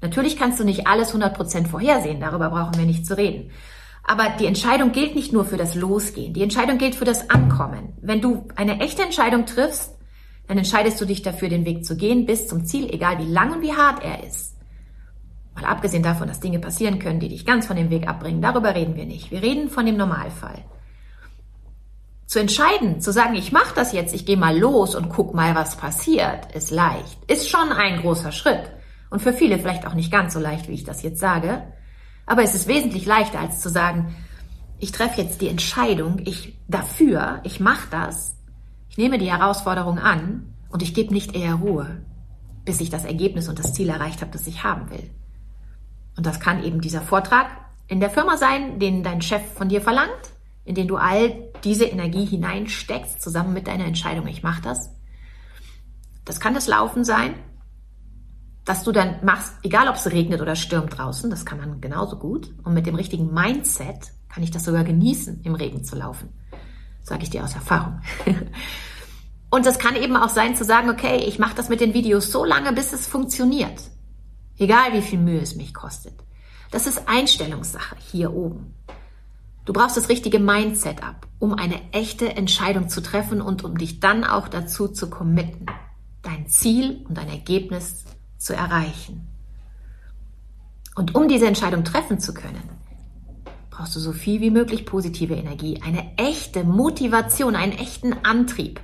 Natürlich 0.00 0.36
kannst 0.36 0.58
du 0.58 0.64
nicht 0.64 0.86
alles 0.86 1.14
100% 1.14 1.68
vorhersehen, 1.68 2.20
darüber 2.20 2.50
brauchen 2.50 2.76
wir 2.76 2.86
nicht 2.86 3.06
zu 3.06 3.16
reden. 3.16 3.50
Aber 4.04 4.30
die 4.30 4.46
Entscheidung 4.46 4.90
gilt 4.90 5.14
nicht 5.14 5.32
nur 5.32 5.44
für 5.44 5.56
das 5.56 5.76
Losgehen, 5.76 6.34
die 6.34 6.42
Entscheidung 6.42 6.78
gilt 6.78 6.96
für 6.96 7.04
das 7.04 7.30
Ankommen. 7.30 7.94
Wenn 8.02 8.20
du 8.20 8.48
eine 8.56 8.80
echte 8.80 9.02
Entscheidung 9.02 9.46
triffst, 9.46 9.96
dann 10.48 10.58
entscheidest 10.58 11.00
du 11.00 11.04
dich 11.04 11.22
dafür, 11.22 11.48
den 11.48 11.64
Weg 11.64 11.84
zu 11.84 11.96
gehen 11.96 12.26
bis 12.26 12.48
zum 12.48 12.64
Ziel, 12.64 12.92
egal 12.92 13.18
wie 13.18 13.30
lang 13.30 13.52
und 13.52 13.62
wie 13.62 13.74
hart 13.74 14.02
er 14.02 14.26
ist. 14.26 14.56
Mal 15.54 15.64
abgesehen 15.64 16.02
davon, 16.02 16.28
dass 16.28 16.40
Dinge 16.40 16.58
passieren 16.58 16.98
können, 16.98 17.20
die 17.20 17.28
dich 17.28 17.44
ganz 17.44 17.66
von 17.66 17.76
dem 17.76 17.90
Weg 17.90 18.08
abbringen, 18.08 18.40
darüber 18.40 18.74
reden 18.74 18.96
wir 18.96 19.04
nicht. 19.04 19.30
Wir 19.30 19.42
reden 19.42 19.68
von 19.68 19.84
dem 19.84 19.96
Normalfall. 19.96 20.64
Zu 22.26 22.38
entscheiden, 22.38 23.00
zu 23.02 23.12
sagen, 23.12 23.34
ich 23.34 23.52
mache 23.52 23.74
das 23.74 23.92
jetzt, 23.92 24.14
ich 24.14 24.24
gehe 24.24 24.38
mal 24.38 24.58
los 24.58 24.94
und 24.94 25.10
guck 25.10 25.34
mal, 25.34 25.54
was 25.54 25.76
passiert, 25.76 26.54
ist 26.54 26.70
leicht. 26.70 27.18
Ist 27.30 27.50
schon 27.50 27.70
ein 27.72 28.00
großer 28.00 28.32
Schritt. 28.32 28.70
Und 29.10 29.20
für 29.20 29.34
viele 29.34 29.58
vielleicht 29.58 29.86
auch 29.86 29.92
nicht 29.92 30.10
ganz 30.10 30.32
so 30.32 30.40
leicht, 30.40 30.68
wie 30.68 30.72
ich 30.72 30.84
das 30.84 31.02
jetzt 31.02 31.20
sage. 31.20 31.62
Aber 32.24 32.42
es 32.42 32.54
ist 32.54 32.68
wesentlich 32.68 33.04
leichter, 33.04 33.40
als 33.40 33.60
zu 33.60 33.68
sagen, 33.68 34.16
ich 34.78 34.92
treffe 34.92 35.20
jetzt 35.20 35.42
die 35.42 35.48
Entscheidung, 35.48 36.22
ich 36.24 36.58
dafür, 36.66 37.40
ich 37.44 37.60
mache 37.60 37.88
das, 37.90 38.36
ich 38.88 38.96
nehme 38.96 39.18
die 39.18 39.30
Herausforderung 39.30 39.98
an 39.98 40.54
und 40.70 40.82
ich 40.82 40.94
gebe 40.94 41.12
nicht 41.12 41.36
eher 41.36 41.56
Ruhe, 41.56 42.04
bis 42.64 42.80
ich 42.80 42.90
das 42.90 43.04
Ergebnis 43.04 43.48
und 43.48 43.58
das 43.58 43.74
Ziel 43.74 43.90
erreicht 43.90 44.22
habe, 44.22 44.32
das 44.32 44.46
ich 44.46 44.64
haben 44.64 44.90
will. 44.90 45.10
Und 46.16 46.26
das 46.26 46.40
kann 46.40 46.62
eben 46.62 46.80
dieser 46.80 47.00
Vortrag 47.00 47.48
in 47.88 48.00
der 48.00 48.10
Firma 48.10 48.36
sein, 48.36 48.78
den 48.78 49.02
dein 49.02 49.22
Chef 49.22 49.42
von 49.54 49.68
dir 49.68 49.80
verlangt, 49.80 50.32
in 50.64 50.74
den 50.74 50.88
du 50.88 50.96
all 50.96 51.50
diese 51.64 51.84
Energie 51.84 52.24
hineinsteckst, 52.24 53.20
zusammen 53.20 53.52
mit 53.52 53.66
deiner 53.66 53.84
Entscheidung, 53.84 54.26
ich 54.26 54.42
mache 54.42 54.62
das. 54.62 54.90
Das 56.24 56.40
kann 56.40 56.54
das 56.54 56.68
Laufen 56.68 57.04
sein, 57.04 57.34
dass 58.64 58.84
du 58.84 58.92
dann 58.92 59.24
machst, 59.24 59.54
egal 59.62 59.88
ob 59.88 59.96
es 59.96 60.10
regnet 60.10 60.40
oder 60.40 60.54
stürmt 60.54 60.96
draußen, 60.96 61.30
das 61.30 61.44
kann 61.44 61.58
man 61.58 61.80
genauso 61.80 62.16
gut. 62.16 62.54
Und 62.62 62.74
mit 62.74 62.86
dem 62.86 62.94
richtigen 62.94 63.32
Mindset 63.32 64.12
kann 64.28 64.42
ich 64.42 64.50
das 64.50 64.64
sogar 64.64 64.84
genießen, 64.84 65.42
im 65.42 65.54
Regen 65.54 65.84
zu 65.84 65.96
laufen. 65.96 66.28
Sage 67.02 67.24
ich 67.24 67.30
dir 67.30 67.42
aus 67.42 67.54
Erfahrung. 67.54 68.00
Und 69.50 69.66
das 69.66 69.78
kann 69.78 69.96
eben 69.96 70.16
auch 70.16 70.30
sein 70.30 70.56
zu 70.56 70.64
sagen, 70.64 70.88
okay, 70.88 71.24
ich 71.26 71.38
mache 71.38 71.54
das 71.54 71.68
mit 71.68 71.80
den 71.80 71.92
Videos 71.92 72.30
so 72.32 72.44
lange, 72.44 72.72
bis 72.72 72.92
es 72.92 73.06
funktioniert. 73.06 73.82
Egal 74.62 74.92
wie 74.92 75.02
viel 75.02 75.18
Mühe 75.18 75.40
es 75.40 75.56
mich 75.56 75.74
kostet. 75.74 76.14
Das 76.70 76.86
ist 76.86 77.08
Einstellungssache 77.08 77.96
hier 77.98 78.32
oben. 78.32 78.74
Du 79.64 79.72
brauchst 79.72 79.96
das 79.96 80.08
richtige 80.08 80.38
Mindset 80.38 81.02
ab, 81.02 81.26
um 81.40 81.52
eine 81.52 81.80
echte 81.90 82.36
Entscheidung 82.36 82.88
zu 82.88 83.02
treffen 83.02 83.42
und 83.42 83.64
um 83.64 83.76
dich 83.76 83.98
dann 83.98 84.22
auch 84.22 84.46
dazu 84.46 84.86
zu 84.86 85.10
committen, 85.10 85.66
dein 86.22 86.46
Ziel 86.46 87.04
und 87.08 87.18
dein 87.18 87.28
Ergebnis 87.28 88.04
zu 88.38 88.54
erreichen. 88.54 89.26
Und 90.94 91.16
um 91.16 91.26
diese 91.26 91.48
Entscheidung 91.48 91.82
treffen 91.82 92.20
zu 92.20 92.32
können, 92.32 92.70
brauchst 93.68 93.96
du 93.96 93.98
so 93.98 94.12
viel 94.12 94.40
wie 94.40 94.52
möglich 94.52 94.86
positive 94.86 95.34
Energie, 95.34 95.82
eine 95.82 96.16
echte 96.18 96.62
Motivation, 96.62 97.56
einen 97.56 97.72
echten 97.72 98.12
Antrieb. 98.22 98.80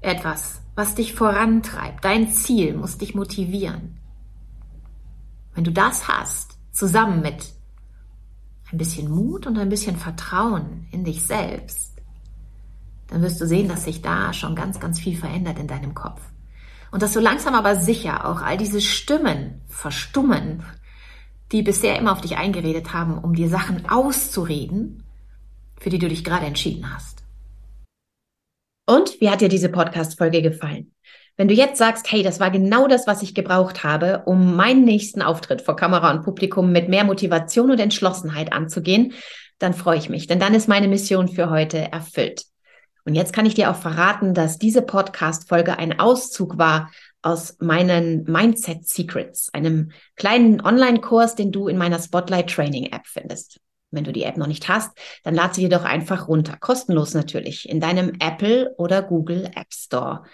Etwas, 0.00 0.62
was 0.74 0.96
dich 0.96 1.14
vorantreibt. 1.14 2.04
Dein 2.04 2.32
Ziel 2.32 2.74
muss 2.74 2.98
dich 2.98 3.14
motivieren. 3.14 4.00
Wenn 5.56 5.64
du 5.64 5.72
das 5.72 6.06
hast, 6.06 6.58
zusammen 6.70 7.22
mit 7.22 7.46
ein 8.70 8.78
bisschen 8.78 9.10
Mut 9.10 9.46
und 9.46 9.56
ein 9.58 9.70
bisschen 9.70 9.96
Vertrauen 9.96 10.86
in 10.92 11.02
dich 11.02 11.22
selbst, 11.24 11.94
dann 13.08 13.22
wirst 13.22 13.40
du 13.40 13.46
sehen, 13.46 13.66
dass 13.66 13.84
sich 13.84 14.02
da 14.02 14.34
schon 14.34 14.54
ganz, 14.54 14.78
ganz 14.80 15.00
viel 15.00 15.16
verändert 15.16 15.58
in 15.58 15.66
deinem 15.66 15.94
Kopf. 15.94 16.20
Und 16.90 17.02
dass 17.02 17.14
so 17.14 17.20
langsam 17.20 17.54
aber 17.54 17.74
sicher 17.76 18.28
auch 18.28 18.42
all 18.42 18.58
diese 18.58 18.82
Stimmen 18.82 19.62
verstummen, 19.66 20.62
die 21.52 21.62
bisher 21.62 21.98
immer 21.98 22.12
auf 22.12 22.20
dich 22.20 22.36
eingeredet 22.36 22.92
haben, 22.92 23.16
um 23.16 23.34
dir 23.34 23.48
Sachen 23.48 23.88
auszureden, 23.88 25.04
für 25.80 25.88
die 25.88 25.98
du 25.98 26.08
dich 26.08 26.22
gerade 26.22 26.44
entschieden 26.44 26.92
hast. 26.94 27.24
Und 28.84 29.20
wie 29.22 29.30
hat 29.30 29.40
dir 29.40 29.48
diese 29.48 29.70
Podcast-Folge 29.70 30.42
gefallen? 30.42 30.92
Wenn 31.36 31.48
du 31.48 31.54
jetzt 31.54 31.76
sagst, 31.78 32.10
hey, 32.10 32.22
das 32.22 32.40
war 32.40 32.50
genau 32.50 32.88
das, 32.88 33.06
was 33.06 33.22
ich 33.22 33.34
gebraucht 33.34 33.84
habe, 33.84 34.22
um 34.24 34.56
meinen 34.56 34.84
nächsten 34.84 35.20
Auftritt 35.20 35.60
vor 35.60 35.76
Kamera 35.76 36.10
und 36.10 36.22
Publikum 36.22 36.72
mit 36.72 36.88
mehr 36.88 37.04
Motivation 37.04 37.70
und 37.70 37.78
Entschlossenheit 37.78 38.52
anzugehen, 38.52 39.12
dann 39.58 39.74
freue 39.74 39.98
ich 39.98 40.08
mich, 40.08 40.26
denn 40.26 40.40
dann 40.40 40.54
ist 40.54 40.68
meine 40.68 40.88
Mission 40.88 41.28
für 41.28 41.50
heute 41.50 41.92
erfüllt. 41.92 42.44
Und 43.04 43.14
jetzt 43.14 43.32
kann 43.32 43.46
ich 43.46 43.54
dir 43.54 43.70
auch 43.70 43.76
verraten, 43.76 44.34
dass 44.34 44.58
diese 44.58 44.82
Podcast-Folge 44.82 45.78
ein 45.78 46.00
Auszug 46.00 46.58
war 46.58 46.90
aus 47.22 47.56
meinen 47.60 48.24
Mindset 48.24 48.88
Secrets, 48.88 49.52
einem 49.52 49.92
kleinen 50.16 50.60
Online-Kurs, 50.60 51.34
den 51.34 51.52
du 51.52 51.68
in 51.68 51.78
meiner 51.78 51.98
Spotlight 52.00 52.50
Training 52.50 52.86
App 52.92 53.06
findest. 53.06 53.60
Wenn 53.90 54.04
du 54.04 54.12
die 54.12 54.24
App 54.24 54.36
noch 54.36 54.48
nicht 54.48 54.68
hast, 54.68 54.90
dann 55.22 55.34
lad 55.34 55.54
sie 55.54 55.62
dir 55.62 55.78
doch 55.78 55.84
einfach 55.84 56.28
runter, 56.28 56.56
kostenlos 56.58 57.14
natürlich, 57.14 57.68
in 57.68 57.80
deinem 57.80 58.12
Apple 58.20 58.74
oder 58.76 59.02
Google 59.02 59.50
App 59.54 59.72
Store. 59.72 60.24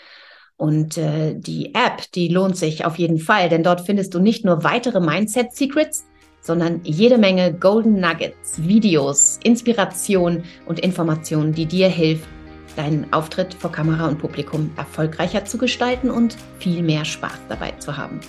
Und 0.57 0.97
äh, 0.97 1.35
die 1.35 1.75
App, 1.75 2.11
die 2.15 2.29
lohnt 2.29 2.57
sich 2.57 2.85
auf 2.85 2.97
jeden 2.97 3.19
Fall, 3.19 3.49
denn 3.49 3.63
dort 3.63 3.81
findest 3.81 4.15
du 4.15 4.21
nicht 4.21 4.45
nur 4.45 4.63
weitere 4.65 5.01
Mindset 5.01 5.55
Secrets, 5.55 6.05
sondern 6.41 6.81
jede 6.85 7.19
Menge 7.19 7.53
Golden 7.53 8.01
Nuggets, 8.01 8.63
Videos, 8.63 9.39
Inspiration 9.45 10.43
und 10.67 10.81
Informationen, 10.81 11.53
die 11.53 11.67
dir 11.67 11.89
hilft, 11.89 12.29
deinen 12.77 13.13
Auftritt 13.13 13.55
vor 13.55 13.71
Kamera 13.71 14.09
und 14.09 14.19
Publikum 14.19 14.71
erfolgreicher 14.77 15.45
zu 15.45 15.59
gestalten 15.59 16.11
und 16.11 16.37
viel 16.59 16.83
mehr 16.83 17.05
Spaß 17.05 17.39
dabei 17.49 17.73
zu 17.73 17.97
haben. 17.97 18.21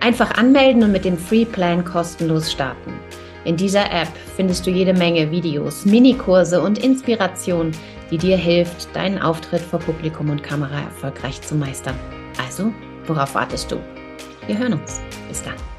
Einfach 0.00 0.32
anmelden 0.32 0.82
und 0.82 0.92
mit 0.92 1.04
dem 1.04 1.16
Free 1.16 1.44
Plan 1.44 1.84
kostenlos 1.84 2.50
starten. 2.50 2.92
In 3.44 3.56
dieser 3.56 3.90
App 3.90 4.08
findest 4.36 4.66
du 4.66 4.70
jede 4.70 4.94
Menge 4.94 5.30
Videos, 5.30 5.84
Minikurse 5.84 6.60
und 6.60 6.78
Inspiration, 6.78 7.72
die 8.10 8.18
dir 8.18 8.36
hilft, 8.36 8.94
deinen 8.94 9.18
Auftritt 9.20 9.62
vor 9.62 9.80
Publikum 9.80 10.30
und 10.30 10.42
Kamera 10.42 10.82
erfolgreich 10.82 11.40
zu 11.40 11.54
meistern. 11.54 11.98
Also, 12.38 12.72
worauf 13.06 13.34
wartest 13.34 13.70
du? 13.72 13.76
Wir 14.46 14.58
hören 14.58 14.74
uns. 14.74 15.00
Bis 15.28 15.42
dann. 15.42 15.71